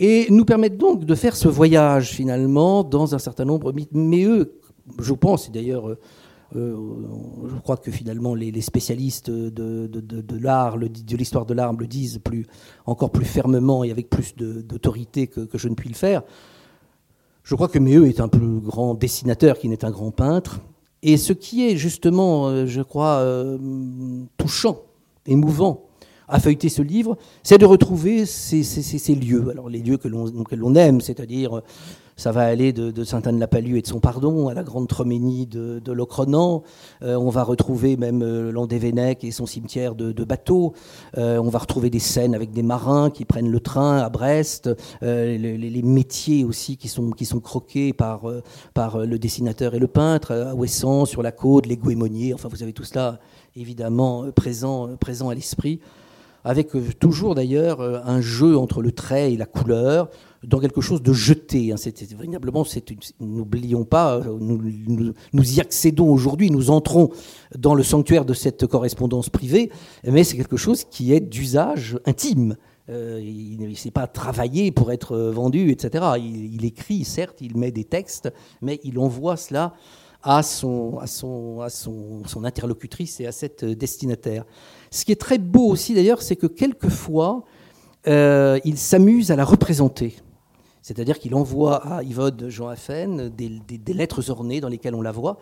et 0.00 0.26
nous 0.30 0.44
permettent 0.44 0.78
donc 0.78 1.04
de 1.04 1.14
faire 1.14 1.36
ce 1.36 1.48
voyage 1.48 2.10
finalement 2.10 2.82
dans 2.82 3.14
un 3.14 3.18
certain 3.18 3.44
nombre. 3.44 3.72
Méeux, 3.92 4.60
je 4.98 5.12
pense, 5.12 5.50
d'ailleurs 5.50 5.96
je 6.54 7.60
crois 7.62 7.76
que 7.76 7.90
finalement 7.90 8.34
les, 8.34 8.60
spécialistes 8.60 9.30
de, 9.30 10.38
l'art, 10.38 10.78
de 10.78 11.16
l'histoire 11.16 11.46
de 11.46 11.54
l'art 11.54 11.72
le 11.72 11.86
disent 11.86 12.18
plus, 12.22 12.46
encore 12.86 13.10
plus 13.10 13.24
fermement 13.24 13.84
et 13.84 13.90
avec 13.90 14.08
plus 14.08 14.34
d'autorité 14.36 15.26
que, 15.26 15.48
je 15.54 15.68
ne 15.68 15.74
puis 15.74 15.88
le 15.88 15.94
faire. 15.94 16.22
Je 17.42 17.54
crois 17.54 17.68
que 17.68 17.78
Méheux 17.78 18.08
est 18.08 18.20
un 18.20 18.28
plus 18.28 18.60
grand 18.60 18.94
dessinateur 18.94 19.58
qu'il 19.58 19.70
n'est 19.70 19.84
un 19.84 19.90
grand 19.90 20.10
peintre. 20.10 20.60
Et 21.02 21.18
ce 21.18 21.34
qui 21.34 21.68
est 21.68 21.76
justement, 21.76 22.48
euh, 22.48 22.64
je 22.64 22.80
crois, 22.80 23.18
euh, 23.18 23.58
touchant, 24.38 24.78
émouvant, 25.26 25.82
à 26.26 26.40
feuilleter 26.40 26.70
ce 26.70 26.80
livre, 26.80 27.18
c'est 27.42 27.58
de 27.58 27.66
retrouver 27.66 28.24
ces, 28.24 29.14
lieux. 29.14 29.50
Alors 29.50 29.68
les 29.68 29.80
lieux 29.80 29.98
que 29.98 30.08
l'on 30.08 30.74
aime, 30.74 31.02
c'est-à-dire 31.02 31.60
ça 32.16 32.30
va 32.32 32.42
aller 32.42 32.72
de, 32.72 33.04
Sainte-Anne-la-Palue 33.04 33.76
et 33.76 33.82
de 33.82 33.86
son 33.86 34.00
pardon 34.00 34.48
à 34.48 34.54
la 34.54 34.62
grande 34.62 34.88
Troménie 34.88 35.46
de, 35.46 35.80
de 35.84 35.92
Locronan. 35.92 36.62
Euh, 37.02 37.16
on 37.16 37.28
va 37.28 37.42
retrouver 37.42 37.96
même 37.96 38.22
euh, 38.22 38.52
et 39.22 39.30
son 39.30 39.46
cimetière 39.46 39.94
de, 39.94 40.24
bateaux. 40.24 40.74
Euh, 41.18 41.38
on 41.38 41.48
va 41.48 41.58
retrouver 41.58 41.90
des 41.90 41.98
scènes 41.98 42.34
avec 42.34 42.52
des 42.52 42.62
marins 42.62 43.10
qui 43.10 43.24
prennent 43.24 43.50
le 43.50 43.60
train 43.60 43.98
à 43.98 44.08
Brest. 44.08 44.70
Les, 45.02 45.82
métiers 45.84 46.44
aussi 46.44 46.76
qui 46.76 46.88
sont, 46.88 47.10
qui 47.10 47.24
sont 47.24 47.40
croqués 47.40 47.92
par, 47.92 48.22
par 48.72 48.98
le 48.98 49.18
dessinateur 49.18 49.74
et 49.74 49.78
le 49.78 49.86
peintre 49.86 50.32
à 50.32 50.54
Ouessant, 50.54 51.04
sur 51.04 51.22
la 51.22 51.32
côte, 51.32 51.66
les 51.66 51.76
Gouémoniers. 51.76 52.32
Enfin, 52.32 52.48
vous 52.48 52.62
avez 52.62 52.72
tout 52.72 52.84
cela 52.84 53.18
évidemment 53.54 54.24
présent, 54.34 54.96
présent 54.96 55.28
à 55.28 55.34
l'esprit 55.34 55.80
avec 56.44 56.72
toujours 56.98 57.34
d'ailleurs 57.34 57.80
un 57.80 58.20
jeu 58.20 58.58
entre 58.58 58.82
le 58.82 58.92
trait 58.92 59.32
et 59.32 59.36
la 59.36 59.46
couleur, 59.46 60.10
dans 60.46 60.60
quelque 60.60 60.80
chose 60.80 61.02
de 61.02 61.12
jeté. 61.12 61.72
Hein. 61.72 61.76
C'est 61.76 62.00
véritablement, 62.12 62.64
n'oublions 63.20 63.84
pas, 63.84 64.16
euh, 64.16 64.38
nous, 64.38 65.52
y 65.52 65.60
accédons 65.60 66.10
aujourd'hui, 66.10 66.50
nous 66.50 66.70
entrons 66.70 67.10
dans 67.56 67.74
le 67.74 67.82
sanctuaire 67.82 68.24
de 68.24 68.34
cette 68.34 68.66
correspondance 68.66 69.30
privée, 69.30 69.70
mais 70.04 70.24
c'est 70.24 70.36
quelque 70.36 70.56
chose 70.56 70.84
qui 70.84 71.12
est 71.12 71.20
d'usage 71.20 71.98
intime. 72.06 72.56
Euh, 72.90 73.18
il 73.22 73.66
ne 73.66 73.74
sait 73.74 73.90
pas 73.90 74.06
travailler 74.06 74.70
pour 74.70 74.92
être 74.92 75.16
vendu, 75.16 75.70
etc. 75.70 76.04
Il, 76.18 76.64
écrit, 76.64 77.04
certes, 77.04 77.40
il 77.40 77.56
met 77.56 77.70
des 77.70 77.84
textes, 77.84 78.30
mais 78.60 78.78
il 78.84 78.98
envoie 78.98 79.36
cela 79.36 79.74
à 80.22 80.42
son, 80.42 80.98
à 80.98 81.06
son, 81.06 81.60
à 81.60 81.68
son, 81.68 82.44
interlocutrice 82.44 83.20
et 83.20 83.26
à 83.26 83.32
cette 83.32 83.64
destinataire. 83.64 84.44
Ce 84.90 85.04
qui 85.04 85.12
est 85.12 85.20
très 85.20 85.38
beau 85.38 85.68
aussi 85.68 85.94
d'ailleurs, 85.94 86.22
c'est 86.22 86.36
que 86.36 86.46
quelquefois, 86.46 87.44
euh, 88.06 88.58
il 88.64 88.78
s'amuse 88.78 89.30
à 89.30 89.36
la 89.36 89.44
représenter. 89.44 90.16
C'est-à-dire 90.84 91.18
qu'il 91.18 91.34
envoie 91.34 91.76
à 91.76 92.02
Yvonne 92.02 92.50
Jean 92.50 92.68
Affen 92.68 93.30
des, 93.30 93.94
lettres 93.94 94.28
ornées 94.28 94.60
dans 94.60 94.68
lesquelles 94.68 94.94
on 94.94 95.00
la 95.00 95.12
voit. 95.12 95.38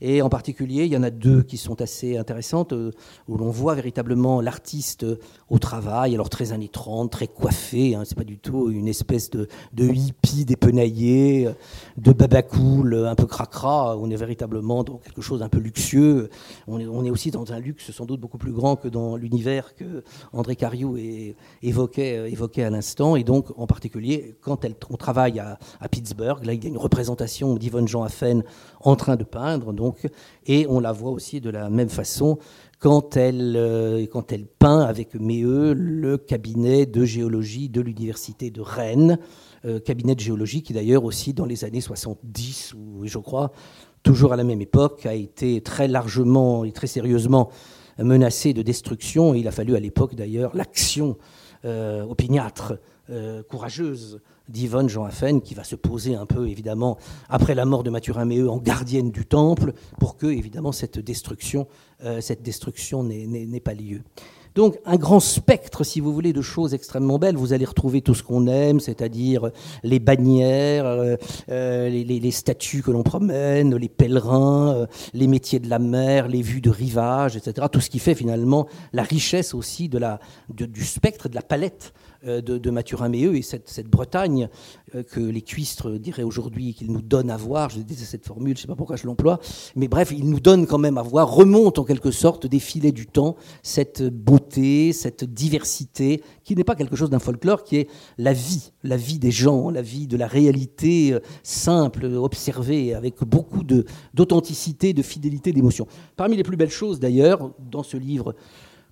Et 0.00 0.22
en 0.22 0.30
particulier, 0.30 0.86
il 0.86 0.92
y 0.92 0.96
en 0.96 1.02
a 1.02 1.10
deux 1.10 1.42
qui 1.42 1.58
sont 1.58 1.82
assez 1.82 2.16
intéressantes, 2.16 2.72
euh, 2.72 2.92
où 3.28 3.36
l'on 3.36 3.50
voit 3.50 3.74
véritablement 3.74 4.40
l'artiste 4.40 5.04
euh, 5.04 5.18
au 5.50 5.58
travail, 5.58 6.14
alors 6.14 6.30
très 6.30 6.52
années 6.52 6.68
30, 6.68 7.12
très 7.12 7.28
coiffé, 7.28 7.94
hein, 7.94 8.04
c'est 8.06 8.16
pas 8.16 8.24
du 8.24 8.38
tout 8.38 8.70
une 8.70 8.88
espèce 8.88 9.30
de, 9.30 9.48
hippie 9.78 10.46
dépenaillé, 10.66 11.46
euh, 11.46 11.52
de 11.96 12.12
babacool 12.12 13.06
un 13.06 13.14
peu 13.14 13.26
cracra, 13.26 13.96
on 13.96 14.10
est 14.10 14.16
véritablement 14.16 14.84
dans 14.84 14.98
quelque 14.98 15.22
chose 15.22 15.40
d'un 15.40 15.48
peu 15.48 15.58
luxueux. 15.58 16.28
On 16.66 16.78
est, 16.78 17.10
aussi 17.10 17.30
dans 17.30 17.52
un 17.52 17.58
luxe 17.58 17.90
sans 17.90 18.04
doute 18.04 18.20
beaucoup 18.20 18.38
plus 18.38 18.52
grand 18.52 18.76
que 18.76 18.88
dans 18.88 19.16
l'univers 19.16 19.74
que 19.74 20.02
André 20.32 20.56
Cariou 20.56 20.98
évoquait, 21.62 22.30
évoquait 22.30 22.64
à 22.64 22.70
l'instant. 22.70 23.16
Et 23.16 23.24
donc, 23.24 23.46
en 23.56 23.66
particulier, 23.66 24.34
quand 24.42 24.64
elle, 24.64 24.74
on 24.90 24.96
travaille 24.96 25.38
à, 25.38 25.58
Pittsburgh, 25.88 26.44
là, 26.44 26.52
il 26.52 26.62
y 26.62 26.66
a 26.66 26.68
une 26.68 26.76
représentation 26.76 27.54
d'Yvonne 27.54 27.88
Jean 27.88 28.02
Affen 28.02 28.42
en 28.80 28.96
train 28.96 29.16
de 29.16 29.24
peindre. 29.24 29.72
Donc, 29.72 30.06
et 30.46 30.66
on 30.68 30.80
la 30.80 30.92
voit 30.92 31.10
aussi 31.10 31.40
de 31.40 31.48
la 31.48 31.70
même 31.70 31.88
façon 31.88 32.38
quand 32.78 33.16
elle, 33.16 33.54
euh, 33.56 34.04
peint 34.58 34.80
avec 34.80 35.14
Méheux 35.14 35.72
le 35.72 36.18
cabinet 36.18 36.86
de 36.86 37.04
géologie 37.04 37.68
de 37.68 37.80
l'université 37.80 38.50
de 38.50 38.60
Rennes, 38.60 39.12
euh, 39.12 39.55
cabinet 39.84 40.14
de 40.14 40.20
géologie 40.20 40.62
qui 40.62 40.72
d'ailleurs 40.72 41.04
aussi 41.04 41.32
dans 41.32 41.44
les 41.44 41.64
années 41.64 41.80
70, 41.80 42.74
ou 42.74 43.06
je 43.06 43.18
crois, 43.18 43.52
toujours 44.02 44.32
à 44.32 44.36
la 44.36 44.44
même 44.44 44.60
époque, 44.60 45.06
a 45.06 45.14
été 45.14 45.60
très 45.60 45.88
largement 45.88 46.64
et 46.64 46.72
très 46.72 46.86
sérieusement 46.86 47.50
menacé 47.98 48.52
de 48.52 48.62
destruction. 48.62 49.34
Il 49.34 49.48
a 49.48 49.52
fallu 49.52 49.74
à 49.74 49.80
l'époque 49.80 50.14
d'ailleurs 50.14 50.54
l'action 50.54 51.16
euh, 51.64 52.04
opiniâtre, 52.04 52.78
courageuse 53.48 54.20
d'Yvonne 54.48 54.88
Jean 54.88 55.04
Affen, 55.04 55.40
qui 55.40 55.54
va 55.54 55.64
se 55.64 55.76
poser 55.76 56.14
un 56.14 56.26
peu, 56.26 56.48
évidemment, 56.48 56.98
après 57.28 57.54
la 57.54 57.64
mort 57.64 57.82
de 57.82 57.90
Mathurin 57.90 58.24
Méheux, 58.24 58.48
en 58.48 58.58
gardienne 58.58 59.10
du 59.10 59.26
temple, 59.26 59.72
pour 59.98 60.16
que, 60.16 60.26
évidemment, 60.26 60.72
cette 60.72 60.98
destruction, 60.98 61.66
euh, 62.04 62.20
cette 62.20 62.42
destruction 62.42 63.02
n'ait 63.02 63.60
pas 63.60 63.74
lieu. 63.74 64.02
Donc 64.56 64.78
un 64.86 64.96
grand 64.96 65.20
spectre, 65.20 65.84
si 65.84 66.00
vous 66.00 66.14
voulez, 66.14 66.32
de 66.32 66.40
choses 66.40 66.72
extrêmement 66.72 67.18
belles. 67.18 67.36
Vous 67.36 67.52
allez 67.52 67.66
retrouver 67.66 68.00
tout 68.00 68.14
ce 68.14 68.22
qu'on 68.22 68.46
aime, 68.46 68.80
c'est-à-dire 68.80 69.50
les 69.82 69.98
bannières, 69.98 70.86
euh, 70.86 71.16
euh, 71.50 71.90
les, 71.90 72.30
statues 72.30 72.82
que 72.82 72.90
l'on 72.90 73.02
promène, 73.02 73.76
les 73.76 73.90
pèlerins, 73.90 74.74
euh, 74.74 74.86
les 75.12 75.26
métiers 75.26 75.58
de 75.58 75.68
la 75.68 75.78
mer, 75.78 76.26
les 76.26 76.40
vues 76.40 76.62
de 76.62 76.70
rivage, 76.70 77.36
etc. 77.36 77.66
Tout 77.70 77.82
ce 77.82 77.90
qui 77.90 77.98
fait 77.98 78.14
finalement 78.14 78.66
la 78.94 79.02
richesse 79.02 79.52
aussi 79.52 79.90
du 79.90 80.84
spectre, 80.84 81.28
de 81.28 81.34
la 81.34 81.42
palette 81.42 81.92
de, 82.24 82.40
de 82.40 82.70
Mathurin 82.70 83.08
Méheux 83.08 83.36
et 83.36 83.42
cette, 83.42 83.88
Bretagne 83.88 84.48
euh, 84.94 85.02
que 85.02 85.20
les 85.20 85.42
cuistres 85.42 85.98
diraient 85.98 86.22
aujourd'hui 86.22 86.74
qu'ils 86.74 86.92
nous 86.92 87.02
donnent 87.02 87.30
à 87.30 87.36
voir. 87.36 87.70
Je 87.70 87.80
disais 87.80 88.04
cette 88.04 88.24
formule, 88.24 88.56
je 88.56 88.60
ne 88.60 88.62
sais 88.62 88.68
pas 88.68 88.76
pourquoi 88.76 88.94
je 88.96 89.06
l'emploie, 89.06 89.40
mais 89.74 89.88
bref, 89.88 90.12
ils 90.16 90.28
nous 90.28 90.38
donnent 90.38 90.66
quand 90.66 90.78
même 90.78 90.96
à 90.96 91.02
voir, 91.02 91.28
remontent 91.28 91.82
en 91.82 91.84
quelque 91.84 92.10
sorte 92.10 92.46
des 92.46 92.60
filets 92.60 92.92
du 92.92 93.06
temps, 93.06 93.36
cette 93.62 94.02
beauté, 94.02 94.45
cette 94.92 95.24
diversité, 95.24 96.22
qui 96.44 96.54
n'est 96.54 96.64
pas 96.64 96.74
quelque 96.74 96.96
chose 96.96 97.10
d'un 97.10 97.18
folklore, 97.18 97.64
qui 97.64 97.76
est 97.76 97.88
la 98.18 98.32
vie, 98.32 98.72
la 98.82 98.96
vie 98.96 99.18
des 99.18 99.30
gens, 99.30 99.70
la 99.70 99.82
vie 99.82 100.06
de 100.06 100.16
la 100.16 100.26
réalité 100.26 101.12
euh, 101.12 101.20
simple, 101.42 102.06
observée, 102.06 102.94
avec 102.94 103.22
beaucoup 103.24 103.62
d'authenticité, 104.14 104.92
de, 104.92 105.02
fidélité, 105.02 105.52
d'émotion. 105.52 105.86
Parmi 106.16 106.36
les 106.36 106.42
plus 106.42 106.56
belles 106.56 106.70
choses 106.70 107.00
d'ailleurs, 107.00 107.50
dans 107.70 107.82
ce 107.82 107.96
livre, 107.96 108.34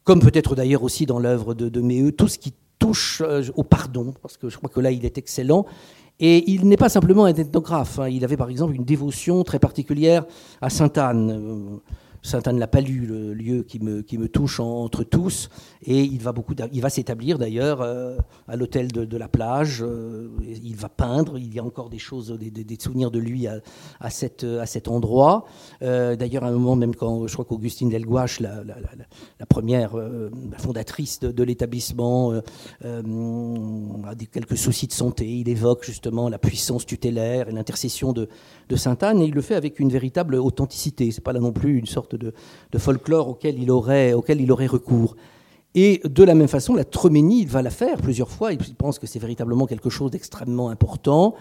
comme 0.04 0.20
peut-être 0.20 0.54
d'ailleurs 0.54 0.82
aussi 0.82 1.06
dans 1.06 1.18
l'œuvre 1.18 1.54
de, 1.54 1.68
de 1.68 2.10
tout 2.10 2.28
ce 2.28 2.38
qui 2.38 2.52
touche 2.78 3.22
euh, 3.24 3.42
au 3.54 3.62
pardon, 3.62 4.14
parce 4.22 4.36
que 4.36 4.48
je 4.48 4.56
crois 4.56 4.70
que 4.70 4.80
là, 4.80 4.90
il 4.90 5.04
est 5.04 5.18
excellent. 5.18 5.66
Et 6.20 6.50
il 6.52 6.68
n'est 6.68 6.76
pas 6.76 6.88
simplement 6.88 7.24
un 7.24 7.34
ethnographe. 7.34 7.98
Hein. 7.98 8.08
Il 8.08 8.24
avait 8.24 8.36
par 8.36 8.48
exemple 8.48 8.74
une 8.74 8.84
dévotion 8.84 9.42
très 9.42 9.58
particulière 9.58 10.24
à 10.60 10.70
Sainte-Anne. 10.70 11.80
Euh, 12.24 12.34
Sainte-Anne-la-Palue, 12.34 13.06
le 13.06 13.34
lieu 13.34 13.62
qui 13.62 13.78
me, 13.78 14.02
qui 14.02 14.18
me 14.18 14.28
touche 14.28 14.60
entre 14.60 15.04
tous. 15.04 15.48
Et 15.86 16.02
il 16.02 16.20
va, 16.20 16.32
beaucoup, 16.32 16.54
il 16.72 16.80
va 16.80 16.90
s'établir 16.90 17.38
d'ailleurs 17.38 17.80
euh, 17.80 18.16
à 18.48 18.56
l'hôtel 18.56 18.90
de, 18.90 19.16
la 19.16 19.28
plage. 19.28 19.82
Euh, 19.82 20.30
il 20.42 20.76
va 20.76 20.88
peindre. 20.88 21.38
Il 21.38 21.54
y 21.54 21.58
a 21.58 21.64
encore 21.64 21.90
des 21.90 21.98
choses, 21.98 22.36
des, 22.38 22.78
souvenirs 22.80 23.10
de 23.10 23.18
lui 23.18 23.46
à, 23.46 23.60
à, 24.00 24.10
cette, 24.10 24.44
à 24.44 24.66
cet 24.66 24.88
endroit. 24.88 25.44
Euh, 25.82 26.16
d'ailleurs, 26.16 26.44
à 26.44 26.48
un 26.48 26.52
moment, 26.52 26.76
même 26.76 26.94
quand 26.94 27.26
je 27.26 27.32
crois 27.32 27.44
qu'Augustine 27.44 27.88
Delgouache, 27.88 28.40
la, 28.40 28.64
la, 28.64 28.76
la, 29.38 29.46
première 29.46 29.92
fondatrice 30.58 31.20
de, 31.20 31.44
l'établissement, 31.44 32.32
a 32.82 34.14
quelques 34.32 34.56
soucis 34.56 34.86
de 34.86 34.92
santé. 34.92 35.28
Il 35.28 35.48
évoque 35.48 35.84
justement 35.84 36.28
la 36.28 36.38
puissance 36.38 36.86
tutélaire 36.86 37.48
et 37.48 37.52
l'intercession 37.52 38.12
de, 38.12 38.28
de 38.68 38.76
Sainte-Anne. 38.76 39.20
Et 39.20 39.26
il 39.26 39.34
le 39.34 39.42
fait 39.42 39.54
avec 39.54 39.78
une 39.78 39.90
véritable 39.90 40.36
authenticité. 40.36 41.10
C'est 41.12 41.22
pas 41.22 41.32
là 41.32 41.40
non 41.40 41.52
plus 41.52 41.78
une 41.78 41.86
sorte 41.86 42.13
de, 42.16 42.78
folklore 42.78 43.28
auquel 43.28 43.60
il, 43.60 43.70
aurait, 43.70 44.12
auquel 44.12 44.40
il 44.40 44.50
aurait 44.50 44.66
recours. 44.66 45.16
Et 45.74 46.00
de 46.04 46.22
la 46.22 46.34
même 46.34 46.48
façon, 46.48 46.74
la 46.74 46.84
Treménie, 46.84 47.42
il 47.42 47.48
va 47.48 47.60
la 47.60 47.70
faire 47.70 47.98
plusieurs 47.98 48.30
fois. 48.30 48.52
Il 48.52 48.58
pense 48.76 48.98
que 48.98 49.06
c'est 49.06 49.18
véritablement 49.18 49.66
quelque 49.66 49.90
chose 49.90 50.10
d'extrêmement 50.10 50.68
important. 50.68 51.34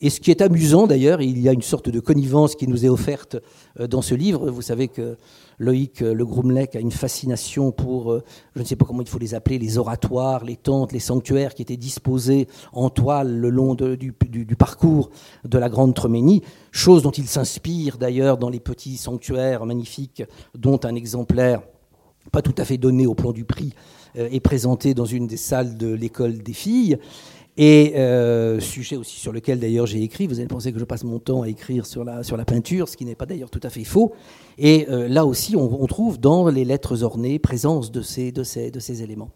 Et 0.00 0.10
ce 0.10 0.20
qui 0.20 0.30
est 0.30 0.42
amusant 0.42 0.86
d'ailleurs, 0.86 1.22
il 1.22 1.40
y 1.40 1.48
a 1.48 1.52
une 1.52 1.62
sorte 1.62 1.88
de 1.88 2.00
connivence 2.00 2.56
qui 2.56 2.66
nous 2.66 2.84
est 2.84 2.88
offerte 2.88 3.36
euh, 3.78 3.86
dans 3.86 4.02
ce 4.02 4.14
livre. 4.14 4.50
Vous 4.50 4.62
savez 4.62 4.88
que 4.88 5.16
Loïc 5.58 6.02
euh, 6.02 6.12
Le 6.12 6.26
Groumlec 6.26 6.74
a 6.74 6.80
une 6.80 6.90
fascination 6.90 7.70
pour, 7.70 8.12
euh, 8.12 8.24
je 8.56 8.60
ne 8.60 8.66
sais 8.66 8.74
pas 8.74 8.84
comment 8.84 9.02
il 9.02 9.08
faut 9.08 9.20
les 9.20 9.34
appeler, 9.34 9.58
les 9.58 9.78
oratoires, 9.78 10.44
les 10.44 10.56
tentes, 10.56 10.92
les 10.92 10.98
sanctuaires 10.98 11.54
qui 11.54 11.62
étaient 11.62 11.76
disposés 11.76 12.48
en 12.72 12.90
toile 12.90 13.36
le 13.36 13.50
long 13.50 13.74
du, 13.74 14.12
parcours 14.58 15.10
de 15.44 15.58
la 15.58 15.68
Grande 15.68 15.94
Treménie, 15.94 16.42
chose 16.72 17.02
dont 17.02 17.12
il 17.12 17.28
s'inspire 17.28 17.96
d'ailleurs 17.96 18.36
dans 18.36 18.50
les 18.50 18.60
petits 18.60 18.96
sanctuaires 18.96 19.64
magnifiques, 19.64 20.24
dont 20.56 20.80
un 20.82 20.96
exemplaire 20.96 21.62
pas 22.32 22.42
tout 22.42 22.54
à 22.58 22.64
fait 22.64 22.78
donné 22.78 23.06
au 23.06 23.14
plan 23.14 23.32
du 23.32 23.44
prix 23.44 23.74
est 24.16 24.40
présenté 24.40 24.94
dans 24.94 25.04
une 25.04 25.26
des 25.26 25.36
salles 25.36 25.76
de 25.76 25.92
l'école 25.92 26.38
des 26.38 26.52
filles. 26.52 26.98
Et 27.56 27.92
euh, 27.96 28.58
sujet 28.58 28.96
aussi 28.96 29.20
sur 29.20 29.32
lequel 29.32 29.60
d'ailleurs 29.60 29.86
j'ai 29.86 30.02
écrit, 30.02 30.26
vous 30.26 30.40
allez 30.40 30.48
penser 30.48 30.72
que 30.72 30.80
je 30.80 30.84
passe 30.84 31.04
mon 31.04 31.20
temps 31.20 31.42
à 31.42 31.48
écrire 31.48 31.86
sur 31.86 32.02
la, 32.02 32.24
sur 32.24 32.36
la 32.36 32.44
peinture, 32.44 32.88
ce 32.88 32.96
qui 32.96 33.04
n'est 33.04 33.14
pas 33.14 33.26
d'ailleurs 33.26 33.50
tout 33.50 33.60
à 33.62 33.70
fait 33.70 33.84
faux. 33.84 34.12
Et 34.58 34.88
euh, 34.90 35.06
là 35.06 35.24
aussi, 35.24 35.54
on, 35.54 35.86
trouve 35.86 36.18
dans 36.18 36.48
les 36.48 36.64
lettres 36.64 37.04
ornées 37.04 37.38
présence 37.38 37.92
de 37.92 38.02
ces, 38.02 38.32
de 38.32 38.42
ces, 38.42 38.72
de 38.72 38.80
ces 38.80 39.04
éléments. 39.04 39.30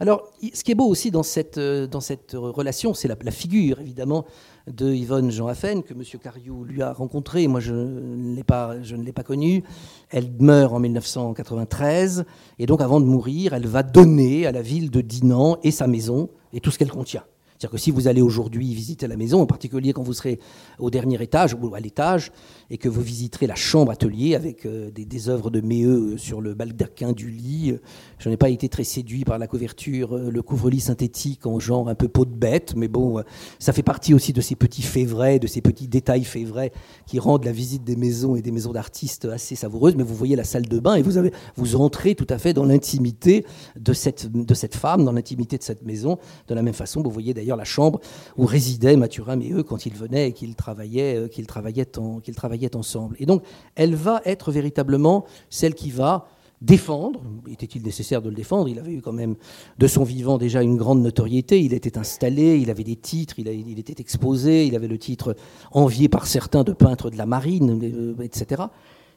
Alors, 0.00 0.30
ce 0.54 0.62
qui 0.62 0.70
est 0.70 0.76
beau 0.76 0.86
aussi 0.86 1.10
dans 1.10 1.24
cette, 1.24 1.58
euh, 1.58 1.86
dans 1.86 2.00
cette 2.00 2.32
relation, 2.32 2.94
c'est 2.94 3.08
la, 3.08 3.16
la, 3.20 3.32
figure, 3.32 3.80
évidemment, 3.80 4.24
de 4.66 4.90
Yvonne 4.90 5.30
Jean 5.30 5.48
Haffen, 5.48 5.82
que 5.82 5.92
M. 5.92 6.02
Cariou 6.22 6.64
lui 6.64 6.80
a 6.80 6.92
rencontré. 6.92 7.48
Moi, 7.48 7.60
je 7.60 7.74
ne 7.74 8.34
l'ai 8.34 8.44
pas, 8.44 8.80
je 8.82 8.96
ne 8.96 9.02
l'ai 9.02 9.12
pas 9.12 9.24
connue. 9.24 9.62
Elle 10.08 10.30
meurt 10.38 10.72
en 10.72 10.78
1993. 10.78 12.24
Et 12.60 12.66
donc, 12.66 12.80
avant 12.80 13.00
de 13.00 13.06
mourir, 13.06 13.52
elle 13.52 13.66
va 13.66 13.82
donner 13.82 14.46
à 14.46 14.52
la 14.52 14.62
ville 14.62 14.90
de 14.90 15.02
Dinan 15.02 15.58
et 15.64 15.72
sa 15.72 15.86
maison 15.86 16.30
et 16.54 16.60
tout 16.60 16.70
ce 16.70 16.78
qu'elle 16.78 16.92
contient. 16.92 17.24
C'est-à-dire 17.58 17.72
que 17.72 17.78
si 17.78 17.90
vous 17.90 18.06
allez 18.06 18.22
aujourd'hui 18.22 18.72
visiter 18.72 19.08
la 19.08 19.16
maison, 19.16 19.40
en 19.40 19.46
particulier 19.46 19.92
quand 19.92 20.04
vous 20.04 20.12
serez 20.12 20.38
au 20.78 20.90
dernier 20.90 21.20
étage 21.20 21.56
ou 21.60 21.74
à 21.74 21.80
l'étage, 21.80 22.30
et 22.70 22.78
que 22.78 22.88
vous 22.88 23.00
visiterez 23.00 23.48
la 23.48 23.56
chambre 23.56 23.90
atelier 23.90 24.36
avec 24.36 24.64
euh, 24.64 24.92
des, 24.92 25.28
œuvres 25.28 25.50
de 25.50 25.60
Méheux 25.60 26.16
sur 26.18 26.40
le 26.40 26.54
baldaquin 26.54 27.10
du 27.12 27.30
lit, 27.30 27.72
euh, 27.72 27.80
je 28.18 28.28
n'ai 28.28 28.36
pas 28.36 28.48
été 28.48 28.68
très 28.68 28.84
séduit 28.84 29.24
par 29.24 29.38
la 29.38 29.48
couverture, 29.48 30.14
euh, 30.14 30.30
le 30.30 30.42
couvre-lit 30.42 30.78
synthétique 30.78 31.46
en 31.46 31.58
genre 31.58 31.88
un 31.88 31.96
peu 31.96 32.06
peau 32.06 32.24
de 32.24 32.34
bête, 32.34 32.74
mais 32.76 32.86
bon, 32.86 33.22
ça 33.58 33.72
fait 33.72 33.82
partie 33.82 34.14
aussi 34.14 34.32
de 34.32 34.40
ces 34.40 34.54
petits 34.54 34.82
faits 34.82 35.08
vrais, 35.08 35.40
de 35.40 35.48
ces 35.48 35.60
petits 35.60 35.88
détails 35.88 36.24
faits 36.24 36.46
vrais 36.46 36.70
qui 37.06 37.18
rendent 37.18 37.44
la 37.44 37.52
visite 37.52 37.82
des 37.82 37.96
maisons 37.96 38.36
et 38.36 38.42
des 38.42 38.52
maisons 38.52 38.72
d'artistes 38.72 39.24
assez 39.24 39.56
savoureuse. 39.56 39.96
Mais 39.96 40.04
vous 40.04 40.14
voyez 40.14 40.36
la 40.36 40.44
salle 40.44 40.66
de 40.66 40.78
bain 40.78 40.94
et 40.94 41.02
vous, 41.02 41.18
avez, 41.18 41.32
vous 41.56 41.74
entrez 41.74 42.14
tout 42.14 42.26
à 42.30 42.38
fait 42.38 42.52
dans 42.52 42.64
l'intimité 42.64 43.44
de 43.76 43.92
cette, 43.92 44.30
de 44.30 44.54
cette 44.54 44.76
femme, 44.76 45.04
dans 45.04 45.12
l'intimité 45.12 45.58
de 45.58 45.64
cette 45.64 45.84
maison, 45.84 46.18
de 46.46 46.54
la 46.54 46.62
même 46.62 46.74
façon, 46.74 47.02
vous 47.02 47.10
voyez 47.10 47.34
d'ailleurs 47.34 47.47
la 47.56 47.64
chambre 47.64 48.00
où 48.36 48.46
résidaient 48.46 48.96
Mathurin 48.96 49.40
et 49.40 49.52
eux 49.52 49.62
quand 49.62 49.86
ils 49.86 49.94
venaient 49.94 50.28
et 50.28 50.32
qu'ils 50.32 50.54
travaillaient, 50.54 51.16
euh, 51.16 51.28
qu'ils 51.28 51.46
travaillaient, 51.46 51.86
travaillaient 52.34 52.76
ensemble. 52.76 53.16
Et 53.18 53.26
donc, 53.26 53.42
elle 53.74 53.94
va 53.94 54.20
être 54.24 54.52
véritablement 54.52 55.24
celle 55.50 55.74
qui 55.74 55.90
va 55.90 56.28
défendre. 56.60 57.22
Était-il 57.50 57.82
nécessaire 57.82 58.22
de 58.22 58.28
le 58.28 58.34
défendre? 58.34 58.68
Il 58.68 58.78
avait 58.78 58.92
eu 58.92 59.00
quand 59.00 59.12
même 59.12 59.36
de 59.78 59.86
son 59.86 60.04
vivant 60.04 60.38
déjà 60.38 60.62
une 60.62 60.76
grande 60.76 61.02
notoriété. 61.02 61.60
Il 61.60 61.72
était 61.72 61.98
installé, 61.98 62.58
il 62.58 62.70
avait 62.70 62.84
des 62.84 62.96
titres, 62.96 63.38
il, 63.38 63.48
il 63.48 63.78
était 63.78 64.00
exposé, 64.00 64.66
il 64.66 64.74
avait 64.74 64.88
le 64.88 64.98
titre 64.98 65.36
envié 65.70 66.08
par 66.08 66.26
certains 66.26 66.64
de 66.64 66.72
peintre 66.72 67.10
de 67.10 67.16
la 67.16 67.26
marine, 67.26 67.80
euh, 67.82 68.22
etc. 68.22 68.62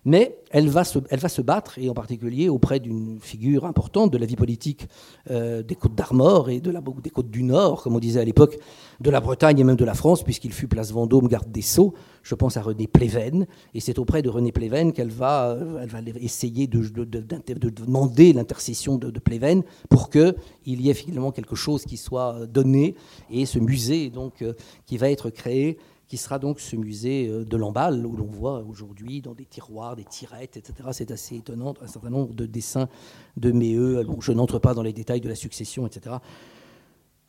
Mais 0.03 0.35
elle 0.49 0.67
va, 0.67 0.83
se, 0.83 1.41
battre, 1.41 1.77
et 1.77 1.87
en 1.89 1.93
particulier 1.93 2.49
auprès 2.49 2.79
d'une 2.79 3.19
figure 3.21 3.65
importante 3.65 4.11
de 4.11 4.17
la 4.17 4.25
vie 4.25 4.35
politique 4.35 4.87
euh, 5.29 5.61
des 5.61 5.75
Côtes 5.75 5.93
d'Armor 5.93 6.49
et 6.49 6.59
des 6.59 7.09
Côtes 7.11 7.29
du 7.29 7.43
Nord, 7.43 7.83
comme 7.83 7.95
on 7.95 7.99
disait 7.99 8.19
à 8.19 8.25
l'époque, 8.25 8.57
de 8.99 9.09
la 9.11 9.21
Bretagne 9.21 9.59
et 9.59 9.63
même 9.63 9.75
de 9.75 9.85
la 9.85 9.93
France, 9.93 10.23
puisqu'il 10.23 10.53
fut 10.53 10.67
place 10.67 10.91
Vendôme 10.91 11.27
garde 11.27 11.51
des 11.51 11.61
Sceaux. 11.61 11.93
Je 12.23 12.33
pense 12.33 12.57
à 12.57 12.61
René 12.61 12.87
Pléven, 12.87 13.45
et 13.75 13.79
c'est 13.79 13.99
auprès 13.99 14.23
de 14.23 14.29
René 14.29 14.51
Pléven 14.51 14.91
qu'elle 14.91 15.11
va, 15.11 15.55
va 15.55 15.99
essayer 16.19 16.67
de, 16.67 16.81
de, 16.81 17.69
demander 17.69 18.33
l'intercession 18.33 18.97
de, 18.97 19.19
Pléven 19.19 19.63
pour 19.89 20.09
qu'il 20.09 20.35
y 20.65 20.89
ait 20.89 20.95
finalement 20.95 21.31
quelque 21.31 21.55
chose 21.55 21.85
qui 21.85 21.97
soit 21.97 22.47
donné, 22.47 22.95
et 23.29 23.45
ce 23.45 23.59
musée 23.59 24.09
donc, 24.09 24.41
euh, 24.41 24.53
qui 24.87 24.97
va 24.97 25.11
être 25.11 25.29
créé 25.29 25.77
qui 26.11 26.17
sera 26.17 26.39
donc 26.39 26.59
ce 26.59 26.75
musée 26.75 27.29
euh, 27.29 27.45
de 27.45 27.55
Lamballe, 27.55 28.05
où 28.05 28.17
l'on 28.17 28.25
voit 28.25 28.65
aujourd'hui 28.69 29.21
dans 29.21 29.33
des 29.33 29.45
tiroirs, 29.45 29.95
des 29.95 30.03
tirettes, 30.03 30.57
etc. 30.57 30.89
C'est 30.91 31.09
assez 31.09 31.37
étonnant, 31.37 31.73
un 31.81 31.87
certain 31.87 32.09
nombre 32.09 32.33
de 32.33 32.45
dessins 32.45 32.89
de 33.37 33.49
Méheux. 33.53 34.05
je 34.19 34.33
n'entre 34.33 34.59
pas 34.59 34.73
dans 34.73 34.81
les 34.81 34.91
détails 34.91 35.21
de 35.21 35.29
la 35.29 35.35
succession, 35.35 35.87
etc. 35.87 36.17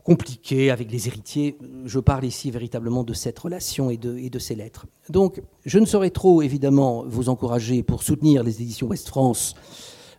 Compliqué 0.03 0.73
avec 0.73 0.91
les 0.91 1.07
héritiers. 1.07 1.57
Je 1.85 2.01
parle 2.01 2.25
ici 2.25 2.51
véritablement 2.51 3.05
de 3.05 3.13
cette 3.13 3.39
relation 3.39 3.89
et 3.89 3.99
de, 3.99 4.19
et 4.19 4.33
ces 4.41 4.57
lettres. 4.57 4.87
Donc, 5.11 5.41
je 5.65 5.79
ne 5.79 5.87
saurais 5.87 6.11
trop, 6.11 6.43
évidemment, 6.43 7.05
vous 7.07 7.29
encourager 7.29 7.85
pour 7.85 8.03
soutenir 8.03 8.43
les 8.43 8.63
éditions 8.63 8.89
Ouest 8.89 9.07
France, 9.07 9.55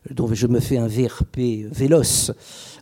dont 0.10 0.34
je 0.34 0.48
me 0.48 0.62
fais 0.62 0.78
un 0.78 0.88
VRP 0.88 1.68
véloce, 1.70 2.32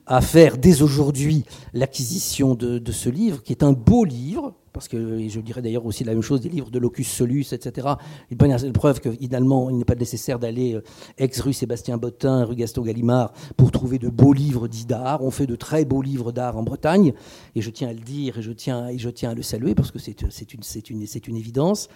à 0.05 0.21
faire 0.21 0.59
dès 0.59 0.83
aujourd'hui 0.83 1.43
l'acquisition 1.73 2.53
de 2.53 2.91
ce 2.91 3.09
livre, 3.09 3.41
qui 3.41 3.51
est 3.51 3.63
un 3.63 3.73
beau 3.73 4.05
livre, 4.05 4.53
parce 4.73 4.87
que 4.87 5.27
je 5.27 5.39
dirais 5.39 5.61
d'ailleurs 5.61 5.85
aussi 5.85 6.03
la 6.03 6.13
même 6.13 6.21
chose 6.21 6.41
des 6.41 6.49
livres 6.49 6.69
de 6.69 6.79
Locus 6.79 7.07
Solus, 7.09 7.47
etc. 7.51 7.87
Une 8.29 8.73
preuve 8.73 8.99
que 8.99 9.11
finalement 9.11 9.69
il 9.69 9.77
n'est 9.77 9.85
pas 9.85 9.95
nécessaire 9.95 10.39
d'aller 10.39 10.75
euh, 10.75 10.83
ex-rue 11.17 11.53
Sébastien 11.53 11.97
Bottin, 11.97 12.45
rue 12.45 12.55
Gaston 12.55 12.81
Gallimard 12.81 13.33
pour 13.57 13.71
trouver 13.71 13.99
de 13.99 14.09
beaux 14.09 14.33
livres 14.33 14.67
dits 14.67 14.85
d'art. 14.85 15.23
On 15.23 15.31
fait 15.31 15.47
de 15.47 15.55
très 15.55 15.85
beaux 15.85 16.01
livres 16.01 16.31
d'art 16.31 16.57
en 16.57 16.63
Bretagne, 16.63 17.13
et 17.55 17.61
je 17.61 17.69
tiens 17.69 17.89
à 17.89 17.93
le 17.93 17.99
dire 17.99 18.37
et 18.37 18.41
je 18.41 18.51
tiens, 18.51 18.87
et 18.87 18.97
je 18.97 19.09
tiens 19.09 19.31
à 19.31 19.35
le 19.35 19.41
saluer 19.41 19.75
parce 19.75 19.91
que 19.91 19.99
c'est 19.99 20.21
une, 20.53 20.61
une, 20.89 21.05
une 21.27 21.37
évidence. 21.37 21.89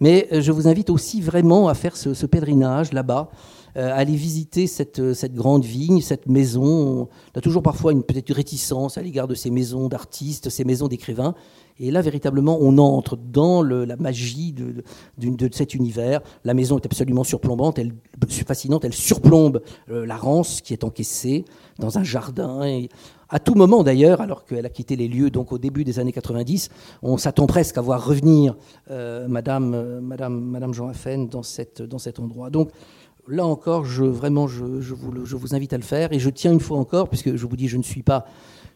Mais 0.00 0.28
je 0.30 0.52
vous 0.52 0.68
invite 0.68 0.90
aussi 0.90 1.20
vraiment 1.20 1.68
à 1.68 1.74
faire 1.74 1.96
ce, 1.96 2.26
pèlerinage 2.26 2.92
là-bas, 2.92 3.30
à 3.74 3.94
aller 3.94 4.16
visiter 4.16 4.66
cette, 4.66 5.14
cette, 5.14 5.34
grande 5.34 5.64
vigne, 5.64 6.00
cette 6.00 6.26
maison. 6.26 7.08
On 7.34 7.38
a 7.38 7.40
toujours 7.40 7.62
parfois 7.62 7.92
une 7.92 8.02
peut-être 8.02 8.32
réticence 8.32 8.98
à 8.98 9.02
l'égard 9.02 9.28
de 9.28 9.34
ces 9.34 9.50
maisons 9.50 9.88
d'artistes, 9.88 10.50
ces 10.50 10.64
maisons 10.64 10.88
d'écrivains. 10.88 11.34
Et 11.80 11.90
là, 11.90 12.02
véritablement, 12.02 12.58
on 12.60 12.76
entre 12.78 13.16
dans 13.16 13.62
la 13.62 13.96
magie 13.96 14.52
de, 14.52 14.82
cet 15.52 15.74
univers. 15.74 16.20
La 16.44 16.54
maison 16.54 16.78
est 16.78 16.86
absolument 16.86 17.24
surplombante, 17.24 17.78
elle, 17.78 17.92
fascinante, 18.28 18.84
elle 18.84 18.94
surplombe 18.94 19.62
euh, 19.90 20.04
la 20.04 20.16
Rance 20.16 20.60
qui 20.60 20.72
est 20.72 20.82
encaissée 20.82 21.44
dans 21.78 21.98
un 21.98 22.04
jardin. 22.04 22.64
Et 22.64 22.88
à 23.30 23.38
tout 23.38 23.54
moment 23.54 23.82
d'ailleurs, 23.82 24.20
alors 24.20 24.44
qu'elle 24.44 24.64
a 24.64 24.70
quitté 24.70 24.96
les 24.96 25.08
lieux 25.08 25.30
donc 25.30 25.52
au 25.52 25.58
début 25.58 25.84
des 25.84 25.98
années 25.98 26.12
90, 26.12 26.70
on 27.02 27.16
s'attend 27.18 27.46
presque 27.46 27.76
à 27.78 27.80
voir 27.80 28.04
revenir 28.04 28.56
euh, 28.90 29.28
Madame, 29.28 29.74
euh, 29.74 30.00
Madame, 30.00 30.40
Madame 30.40 30.72
Jean 30.72 30.88
Affen 30.88 31.28
dans, 31.28 31.42
cet 31.42 32.20
endroit. 32.20 32.50
Donc 32.50 32.70
là 33.26 33.44
encore, 33.44 33.84
je, 33.84 34.04
vraiment, 34.04 34.46
vous, 34.46 34.80
je 34.80 35.36
vous 35.36 35.54
invite 35.54 35.72
à 35.72 35.76
le 35.76 35.82
faire. 35.82 36.12
Et 36.12 36.18
je 36.18 36.30
tiens 36.30 36.52
une 36.52 36.60
fois 36.60 36.78
encore, 36.78 37.08
puisque 37.08 37.36
je 37.36 37.46
vous 37.46 37.56
dis, 37.56 37.68
je 37.68 37.76
ne 37.76 37.82
suis 37.82 38.02
pas 38.02 38.24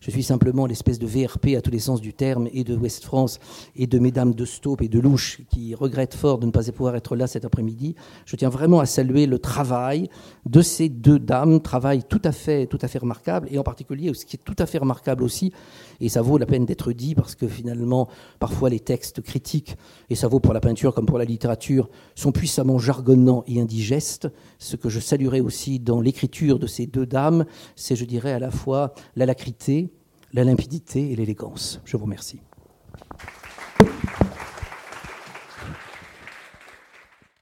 je 0.02 0.10
suis 0.10 0.24
simplement 0.24 0.66
l'espèce 0.66 0.98
de 0.98 1.06
VRP 1.06 1.54
à 1.56 1.60
tous 1.60 1.70
les 1.70 1.78
sens 1.78 2.00
du 2.00 2.12
terme 2.12 2.48
et 2.52 2.64
de 2.64 2.74
West 2.74 3.04
France 3.04 3.38
et 3.76 3.86
de 3.86 4.00
mesdames 4.00 4.34
de 4.34 4.44
Staupe 4.44 4.82
et 4.82 4.88
de 4.88 4.98
Louche 4.98 5.40
qui 5.48 5.76
regrettent 5.76 6.16
fort 6.16 6.38
de 6.38 6.46
ne 6.46 6.50
pas 6.50 6.64
pouvoir 6.72 6.96
être 6.96 7.14
là 7.14 7.28
cet 7.28 7.44
après-midi. 7.44 7.94
Je 8.26 8.34
tiens 8.34 8.48
vraiment 8.48 8.80
à 8.80 8.86
saluer 8.86 9.26
le 9.26 9.38
travail 9.38 10.08
de 10.44 10.60
ces 10.60 10.88
deux 10.88 11.20
dames, 11.20 11.60
travail 11.60 12.02
tout 12.02 12.20
à 12.24 12.32
fait, 12.32 12.66
tout 12.66 12.80
à 12.82 12.88
fait 12.88 12.98
remarquable 12.98 13.46
et 13.50 13.58
en 13.58 13.62
particulier 13.62 14.12
ce 14.12 14.26
qui 14.26 14.34
est 14.34 14.40
tout 14.44 14.56
à 14.58 14.66
fait 14.66 14.78
remarquable 14.78 15.22
aussi, 15.22 15.52
et 16.00 16.08
ça 16.08 16.20
vaut 16.20 16.36
la 16.36 16.46
peine 16.46 16.66
d'être 16.66 16.92
dit 16.92 17.14
parce 17.14 17.36
que 17.36 17.46
finalement, 17.46 18.08
parfois 18.40 18.70
les 18.70 18.80
textes 18.80 19.22
critiques, 19.22 19.76
et 20.10 20.16
ça 20.16 20.26
vaut 20.26 20.40
pour 20.40 20.52
la 20.52 20.60
peinture 20.60 20.94
comme 20.94 21.06
pour 21.06 21.18
la 21.18 21.24
littérature, 21.24 21.88
sont 22.16 22.32
puissamment 22.32 22.78
jargonnants 22.78 23.44
et 23.46 23.60
indigestes. 23.60 24.28
Ce 24.58 24.74
que 24.74 24.88
je 24.88 24.98
saluerai 24.98 25.40
aussi 25.40 25.78
dans 25.78 26.00
l'écriture 26.00 26.58
de 26.58 26.66
ces 26.66 26.86
deux 26.86 27.06
dames, 27.06 27.44
c'est, 27.76 27.94
je 27.94 28.04
dirais, 28.04 28.32
à 28.32 28.40
la 28.40 28.50
fois 28.50 28.94
la 29.14 29.26
lacrité, 29.26 29.91
la 30.32 30.44
limpidité 30.44 31.12
et 31.12 31.16
l'élégance. 31.16 31.80
Je 31.84 31.96
vous 31.96 32.04
remercie. 32.04 32.40